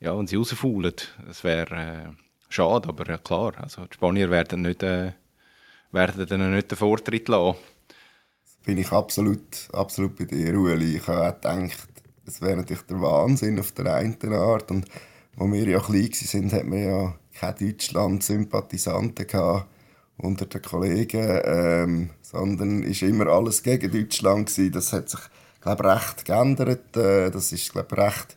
[0.00, 0.94] ja, wenn sie rausfaulen.
[1.26, 2.08] Das wäre äh,
[2.48, 5.12] schade, aber ja, klar, also die Spanier werden nicht, äh,
[5.90, 7.58] werden dann nicht den Vortritt lassen.
[8.64, 10.96] Bin ich absolut, absolut bei dir, Ueli.
[10.96, 11.88] Ich habe auch gedacht,
[12.24, 14.86] es wäre natürlich der Wahnsinn auf der einen Art und
[15.36, 19.26] als wir ja klein waren, hat man ja keine Deutschland-Sympathisanten
[20.18, 24.72] unter den Kollegen, ähm, sondern ist immer alles gegen Deutschland gewesen.
[24.72, 25.20] Das hat sich,
[25.60, 26.96] glaube recht geändert.
[26.96, 28.36] Äh, das ist, glaube recht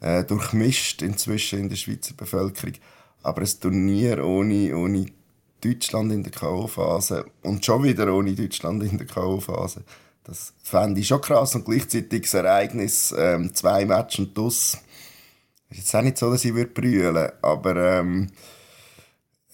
[0.00, 2.74] äh, durchmischt inzwischen in der Schweizer Bevölkerung.
[3.22, 5.06] Aber ein Turnier ohne, ohne
[5.60, 9.80] Deutschland in der K.O.-Phase und schon wieder ohne Deutschland in der K.O.-Phase,
[10.22, 11.54] das fände ich schon krass.
[11.54, 14.78] Und gleichzeitig das Ereignis, ähm, zwei Matches und das
[15.70, 18.28] ist jetzt auch nicht so, dass ich würde brüllen, aber ähm,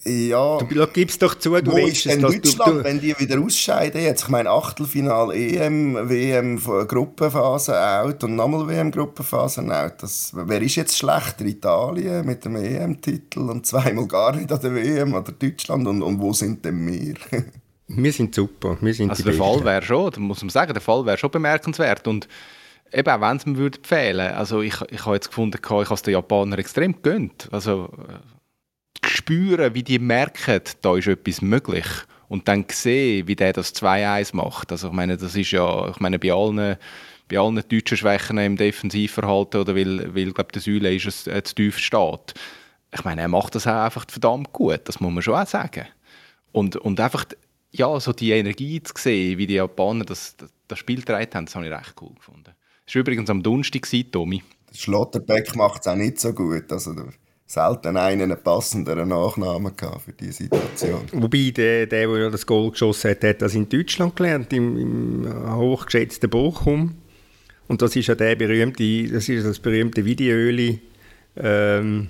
[0.05, 0.57] ja.
[0.57, 4.01] Du gibst doch zu, du wo weißt ist denn Deutschland, du, wenn die wieder ausscheiden
[4.01, 4.23] jetzt?
[4.23, 10.03] Ich meine, Achtelfinal EM, WM Gruppenphase out und nochmal WM Gruppenphase out.
[10.03, 11.45] Das, wer ist jetzt schlechter?
[11.45, 16.19] Italien mit dem EM-Titel und zweimal gar nicht an der WM oder Deutschland und, und
[16.19, 17.15] wo sind denn wir?
[17.87, 18.77] wir sind super.
[18.81, 22.07] Wir sind also der Fall wäre schon, muss man sagen, der Fall wäre schon bemerkenswert
[22.07, 22.27] und
[22.93, 26.01] eben wenn es mir würde fehlen also ich, ich habe jetzt gefunden, ich habe es
[26.01, 27.49] den Japanern extrem gegönnt.
[27.51, 31.85] Also äh, spüren, wie die merken, da ist etwas möglich
[32.29, 34.71] und dann sehen, wie der das 2-1 macht.
[34.71, 36.77] Also ich meine, das ist ja, ich meine, bei allen,
[37.27, 41.43] bei allen deutschen Schwächen im Defensivverhalten oder weil, weil glaube der Säule ist es äh,
[41.43, 42.33] zu tief steht.
[42.93, 45.87] Ich meine, er macht das auch einfach verdammt gut, das muss man schon auch sagen.
[46.51, 47.25] Und, und einfach,
[47.71, 51.45] ja, so die Energie zu sehen, wie die Japaner das, das, das Spiel getragen haben,
[51.45, 52.53] das habe ich recht cool gefunden.
[52.85, 54.43] Das war übrigens am Donnerstag, Tommy.
[54.69, 56.71] Der Schlotterbeck macht es auch nicht so gut.
[56.71, 56.93] Also
[57.45, 61.01] selten einen passenderen Nachnamen für diese Situation.
[61.13, 65.55] Wobei der, der, der das Goal geschossen hat, hat das in Deutschland gelernt, im, im
[65.55, 66.95] hochgeschätzten Bochum.
[67.67, 70.79] Und das ist ja der berühmte, das ist das berühmte Videoöli,
[71.37, 72.09] ähm,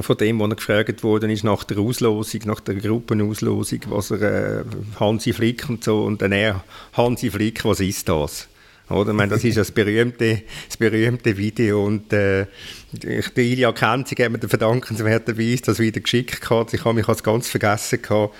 [0.00, 4.60] von dem, wo er gefragt worden ist nach der Auslosung, nach der Gruppenauslosung, was er
[4.60, 4.64] äh,
[5.00, 6.62] Hansi Flick und so und dann er
[6.92, 8.48] Hansi Flick, was ist das?
[8.92, 9.10] Oder?
[9.10, 12.46] Ich meine, das ist das berühmte, das berühmte Video und äh,
[12.92, 16.74] der Ilja Kenzig hat mir den verdankenswerterweise das wieder geschickt gehabt.
[16.74, 18.34] Ich habe mich als ganz vergessen gehabt.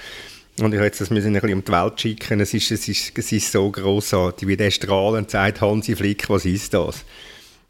[0.61, 2.41] Und ich habe jetzt das müssen ein bisschen um die Welt schicken.
[2.41, 6.45] Es ist, es ist, es ist so großartig, wie der strahlend sagt, Hansi Flick, was
[6.45, 7.05] ist das?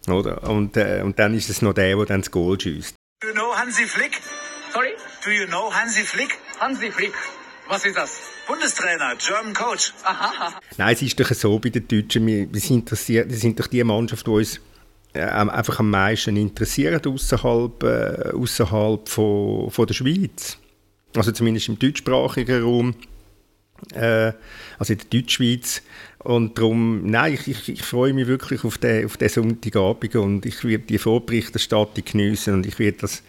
[0.08, 0.42] Oder?
[0.50, 2.96] Und, äh, und dann ist es noch der, der dann das Goal schießt.
[3.20, 4.20] Do you know Hansi Flick?
[4.72, 4.90] Sorry?
[5.24, 6.36] Do you know Hansi Flick?
[6.58, 7.12] Hansi Flick.
[7.72, 8.20] Was ist das?
[8.46, 9.94] Bundestrainer, German Coach.
[10.04, 10.60] Aha.
[10.76, 14.26] Nein, es ist doch so bei den Deutschen, wir, sind, wir sind doch die Mannschaft,
[14.26, 14.60] die uns
[15.14, 20.58] äh, einfach am meisten interessiert außerhalb, äh, von, von der Schweiz.
[21.16, 22.94] Also zumindest im deutschsprachigen Raum,
[23.94, 24.32] äh,
[24.78, 25.80] also in der Deutschschweiz.
[26.18, 30.62] Und darum, nein, ich, ich, ich freue mich wirklich auf den, auf Sonntagabend und ich
[30.62, 33.22] werde die Vorberichterstattung geniessen und ich werde das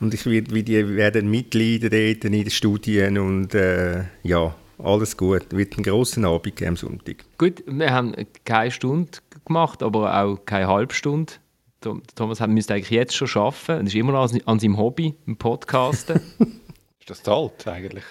[0.00, 5.16] und ich werde, wie die werden mitleiden dort in den Studien und äh, ja, alles
[5.16, 5.46] gut.
[5.50, 7.24] Wird ein grosser Abend am Sonntag.
[7.36, 11.32] Gut, wir haben keine Stunde gemacht, aber auch keine halbe Stunde.
[11.80, 13.70] Thomas müsste eigentlich jetzt schon arbeiten.
[13.70, 16.20] Er ist immer noch an seinem Hobby, im Podcasten.
[17.00, 18.04] ist das alt eigentlich?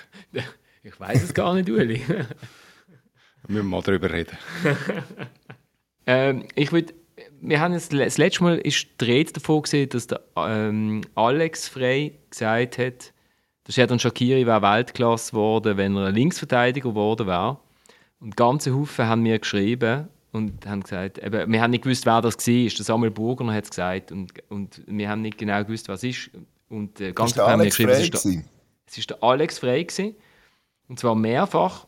[0.84, 2.02] Ich weiß es gar nicht, Uli.
[2.08, 2.26] Wir
[3.48, 4.38] müssen mal darüber reden.
[6.06, 6.94] ähm, ich würde
[7.42, 11.68] wir haben jetzt, das letzte Mal ist die Rede davon gesehen, dass der ähm, Alex
[11.68, 13.14] Frey gesagt hat,
[13.68, 17.58] der Shadon Shakiri wäre Weltklasse geworden, wenn er Linksverteidiger geworden wäre.
[18.20, 22.22] Und ganze Haufen haben mir geschrieben und haben gesagt, eben, wir haben nicht gewusst, wer
[22.22, 22.54] das war.
[22.54, 26.18] Der Samuel Burger hat es gesagt und, und wir haben nicht genau gewusst, was es
[26.18, 26.32] ist.
[26.70, 28.44] Und äh, ganz haben mir geschrieben, es ist, der,
[28.88, 30.16] es ist der Alex Frey gewesen.
[30.88, 31.86] Und zwar mehrfach.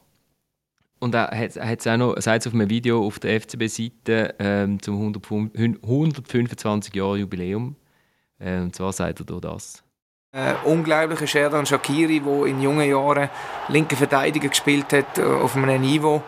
[0.99, 4.95] Und er hat es auch noch, sagt auf einem Video auf der FCB-Seite ähm, zum
[4.97, 7.75] 125 Jahre Jubiläum.
[8.37, 9.83] Äh, und zwar sagt er durch das.
[10.31, 13.29] Äh, unglaublicher Sherdan Shakiri, der in jungen Jahren
[13.69, 16.21] linke Verteidiger gespielt hat, äh, auf einem Niveau,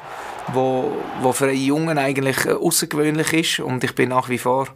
[0.54, 0.92] wo,
[1.22, 3.60] wo für einen Jungen eigentlich äh, außergewöhnlich ist.
[3.60, 4.70] Und ich bin nach wie vor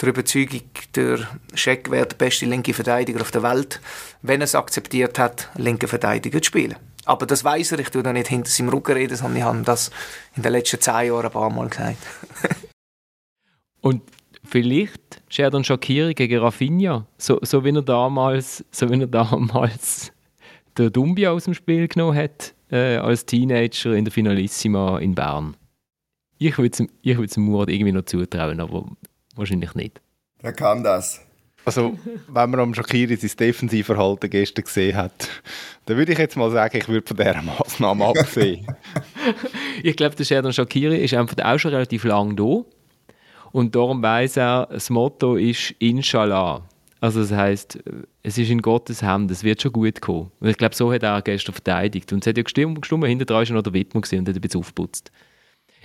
[0.00, 0.62] der Überzeugung,
[0.94, 1.20] der
[1.54, 3.80] Scheck wäre der beste linke Verteidiger auf der Welt,
[4.22, 6.76] wenn er es akzeptiert hat, linke Verteidiger zu spielen.
[7.10, 9.62] Aber das weiß er, ich tue da nicht hinter seinem Rücken reden, sondern ich habe
[9.62, 9.90] das
[10.36, 11.96] in den letzten zehn Jahren ein paar Mal gesagt.
[13.80, 14.02] Und
[14.44, 20.12] vielleicht Sheridan Shakiri gegen Rafinha, so, so, wie er damals, so wie er damals
[20.76, 25.56] der Dumbia aus dem Spiel genommen hat, äh, als Teenager in der Finalissima in Bern.
[26.38, 28.86] Ich würde es Murat irgendwie noch zutrauen, aber
[29.34, 30.00] wahrscheinlich nicht.
[30.42, 31.26] Wer kann das?
[31.64, 31.98] Also,
[32.28, 35.28] wenn man am Shakiri sein Defensivverhalten gestern gesehen hat,
[35.86, 38.66] dann würde ich jetzt mal sagen, ich würde von dieser Massnahme absehen.
[39.82, 42.64] ich glaube, der Sheridan Shakiri ist einfach auch schon relativ lang da.
[43.52, 46.62] Und darum weiß er, das Motto ist Inshallah.
[47.00, 47.78] Also das heißt,
[48.22, 50.30] es ist in Gottes Hand, es wird schon gut kommen.
[50.40, 52.12] Und ich glaube, so hat er gestern verteidigt.
[52.12, 54.40] Und es hat ja gestimmt, gestimmt hinter dran ist noch der Wittmann und hat ein
[54.40, 55.10] bisschen aufgeputzt.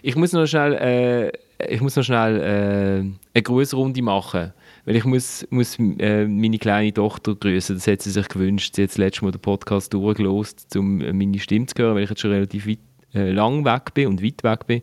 [0.01, 2.99] Ich muss noch schnell, äh, ich muss noch schnell äh,
[3.34, 4.53] eine Grußrunde machen.
[4.86, 7.76] Weil ich muss, muss äh, meine kleine Tochter grüßen.
[7.76, 8.76] Das hat sie sich gewünscht.
[8.76, 12.04] Sie hat das letzte Mal den Podcast durchgelost, um äh, meine Stimme zu hören, weil
[12.04, 12.80] ich jetzt schon relativ weit,
[13.16, 14.82] äh, lang weg bin und weit weg bin.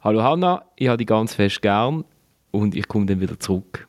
[0.00, 2.04] Hallo Hanna, ich habe dich ganz fest gern
[2.50, 3.86] und ich komme dann wieder zurück.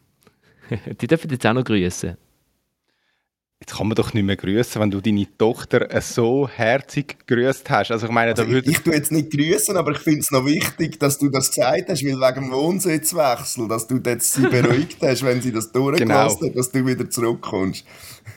[1.01, 2.17] die dürfen jetzt auch noch grüßen.
[3.61, 7.91] Jetzt kann man doch nicht mehr grüßen, wenn du deine Tochter so herzig grüßt hast.
[7.91, 10.21] Also ich meine, also da würde ich, ich tue jetzt nicht grüßen, aber ich finde
[10.21, 14.33] es noch wichtig, dass du das gesagt hast, weil wegen dem Wohnsitzwechsel, dass du jetzt
[14.33, 16.49] sie beruhigt hast, wenn sie das durchgelassen genau.
[16.49, 17.85] hat, dass du wieder zurückkommst.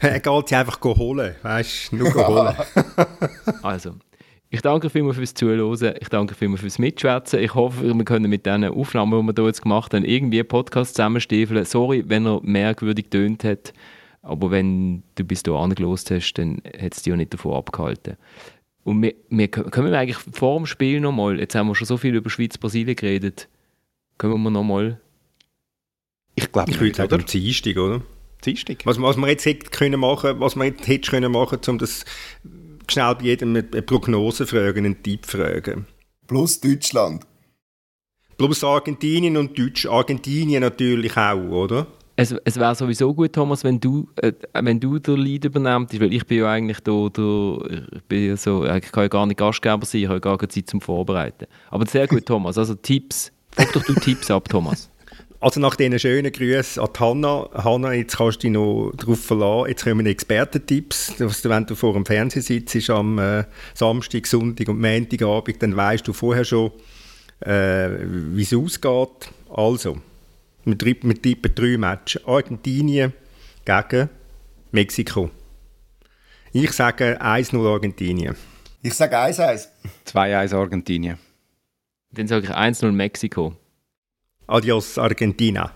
[0.01, 2.55] Er geht sie einfach holen, weißt du, nur holen.
[3.63, 3.95] also,
[4.51, 7.41] ich danke vielmals fürs Zuhören, ich danke vielmals fürs Mitschwätzen.
[7.41, 10.49] Ich hoffe, wir können mit diesen Aufnahmen, die wir hier jetzt gemacht haben, irgendwie einen
[10.49, 11.65] Podcast zusammenstiefeln.
[11.65, 13.73] Sorry, wenn er merkwürdig tönt hat.
[14.25, 18.17] Aber wenn du bis dahin angelost hast, dann hat es dich auch nicht davon abgehalten.
[18.83, 21.99] Und wir, wir, können wir eigentlich vor dem Spiel nochmal, jetzt haben wir schon so
[21.99, 23.49] viel über Schweiz-Brasilien geredet,
[24.19, 25.01] können wir nochmal...
[26.37, 28.01] Ich glaube, ich würde sagen, Dienstag, oder?
[28.45, 28.85] Dienstag.
[28.85, 32.05] Was, was man jetzt hätte können machen, was man jetzt hätte können machen, um das
[32.91, 35.87] schnell bei jedem eine Prognose fragen, einen Tipp fragen.
[36.27, 37.27] Plus Deutschland.
[38.37, 39.87] Plus Argentinien und Deutsch.
[39.87, 41.87] Argentinien natürlich auch, oder?
[42.17, 46.13] Es, es wäre sowieso gut, Thomas, wenn du, äh, wenn du den Lead übernimmst, weil
[46.13, 47.59] ich bin ja eigentlich da, da
[47.93, 50.69] ich bin so, ich kann ja gar nicht Gastgeber sein, ich habe gar keine Zeit
[50.69, 51.47] zum Vorbereiten.
[51.71, 54.91] Aber sehr gut, Thomas, also Tipps, frag doch du Tipps ab, Thomas.
[55.41, 57.51] Also nach diesen schönen Grüßen an Hanna.
[57.53, 59.69] Hanna, jetzt kannst du dich noch darauf verlassen.
[59.69, 61.17] Jetzt kommen Expertentipps.
[61.19, 63.45] Wenn du vor dem Fernsehen sitzt am äh,
[63.75, 66.71] Samstag, Sonntag und Montagabend, dann weißt du vorher schon,
[67.41, 69.29] äh, wie es ausgeht.
[69.51, 69.99] Also,
[70.65, 72.25] wir, wir tippen drei Matches.
[72.27, 73.13] Argentinien
[73.65, 74.09] gegen
[74.73, 75.31] Mexiko.
[76.53, 78.37] Ich sage 1-0 Argentinien.
[78.83, 79.69] Ich sage 1-1.
[80.07, 81.19] 2-1 Argentinien.
[82.13, 83.57] Dann sage ich 1-0 Mexiko.
[84.47, 85.73] Adios Argentina.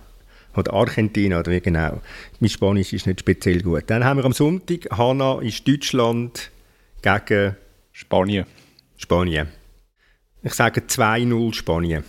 [0.57, 2.01] Oder Argentina, oder wie genau.
[2.41, 3.84] Mein Spanisch ist nicht speziell gut.
[3.86, 6.51] Dann haben wir am Sonntag, Hanna ist Deutschland
[7.03, 7.57] gegen
[7.93, 8.47] Spanien.
[8.97, 9.49] Spanien.
[10.43, 12.05] Ich sage 2-0 Spanien.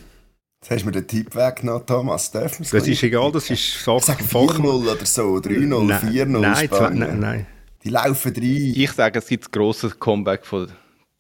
[0.62, 2.32] Jetzt hast du mir den Tipp weggenommen, Thomas.
[2.32, 4.02] Dürfen Das ist egal, das ist Ich Sache.
[4.02, 7.00] sage 4-0 oder so, 3-0, Nein, 4-0 nein, Spanien.
[7.00, 7.46] nein, nein.
[7.86, 8.74] Die laufen rein.
[8.76, 10.70] Ich sage, es gibt ein grosses Comeback von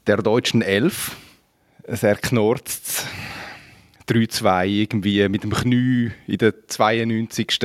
[0.07, 1.15] der deutschen Elf.
[1.83, 3.05] Es erknurzt
[4.09, 7.59] 3-2 irgendwie mit dem Knie in der 92.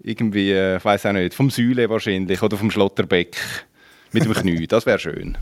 [0.00, 3.36] Irgendwie, äh, ich weiß auch nicht, vom Säule wahrscheinlich oder vom Schlotterbeck
[4.12, 4.68] mit dem Knie.
[4.68, 5.36] Das wäre schön.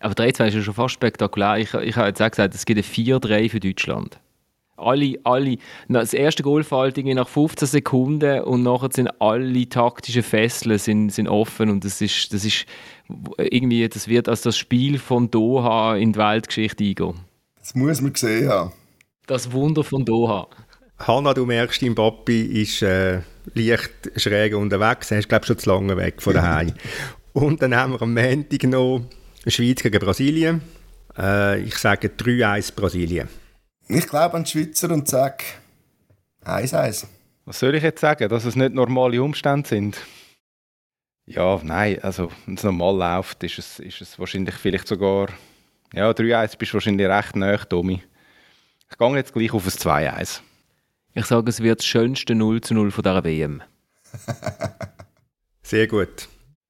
[0.00, 1.56] Aber 3-2 ist ja schon fast spektakulär.
[1.56, 4.20] Ich, ich habe jetzt auch gesagt, es gibt ein 4-3 für Deutschland.
[4.80, 5.58] Alle, alle,
[5.88, 11.10] das erste Goal fällt irgendwie nach 15 Sekunden und nachher sind alle taktischen Fesseln sind,
[11.10, 12.66] sind offen und das ist, das ist
[13.38, 17.14] irgendwie, das wird als das Spiel von Doha in die Weltgeschichte eingehen.
[17.58, 18.72] Das muss man gesehen haben.
[19.26, 20.48] Das Wunder von Doha.
[20.98, 23.20] Hanna, du merkst, dein Papi ist äh,
[23.54, 25.10] leicht schräg unterwegs.
[25.10, 26.72] Er ist, glaube ich, schon zu lange weg von daheim.
[27.32, 29.02] Und dann haben wir am Montag noch
[29.46, 30.60] Schweiz gegen Brasilien.
[31.16, 33.28] Äh, ich sage 3-1 Brasilien.
[33.92, 35.44] Ich glaube an die Schweizer und sage
[36.44, 37.06] 1-1.
[37.44, 38.28] Was soll ich jetzt sagen?
[38.28, 39.98] Dass es nicht normale Umstände sind?
[41.26, 45.28] Ja, nein, also wenn es normal läuft, ist es, ist es wahrscheinlich vielleicht sogar...
[45.92, 48.02] Ja, 3-1 bist du wahrscheinlich recht nah, Tommy.
[48.90, 50.40] Ich gehe jetzt gleich auf ein 2-1.
[51.14, 53.62] Ich sage, es wird das schönste 0 zu 0 von dieser WM.
[55.62, 56.28] Sehr gut.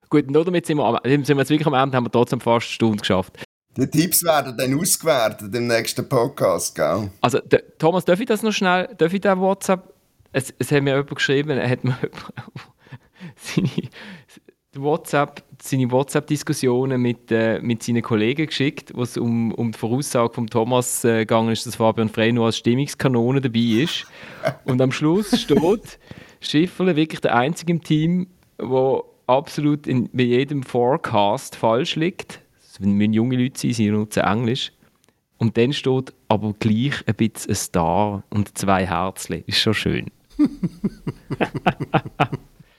[0.08, 2.40] Gut, und damit sind wir, am- sind wir jetzt wirklich am Ende, haben wir trotzdem
[2.40, 3.44] fast eine Stunde geschafft.
[3.76, 7.10] Die Tipps werden dann ausgewertet im nächsten Podcast, gell?
[7.20, 9.94] Also, der, Thomas, darf ich das noch schnell, darf ich da WhatsApp,
[10.32, 11.96] es, es hat mir jemand geschrieben, er hat mir
[13.36, 13.70] seine,
[14.74, 20.34] WhatsApp, seine WhatsApp-Diskussionen mit, äh, mit seinen Kollegen geschickt, wo es um, um die Voraussage
[20.34, 24.06] von Thomas äh, gegangen ist, dass Fabian Frey nur als Stimmungskanone dabei ist.
[24.64, 25.98] Und am Schluss steht
[26.40, 28.28] Schifferle wirklich der Einzige im Team,
[28.60, 32.40] der absolut in, bei jedem Forecast falsch liegt.
[32.80, 34.72] Es müssen junge Leute sein, sie nutzen Englisch.
[35.38, 39.42] Und dann steht aber gleich ein bisschen ein Star und zwei Herzchen.
[39.46, 40.06] Ist schon schön.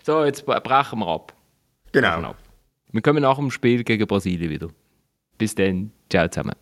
[0.03, 1.33] so, jetzt bre- brechen wir ab.
[1.91, 2.35] Genau.
[2.91, 4.67] Wir kommen nach dem Spiel gegen Brasilien wieder.
[5.37, 5.91] Bis dann.
[6.09, 6.53] Ciao zusammen.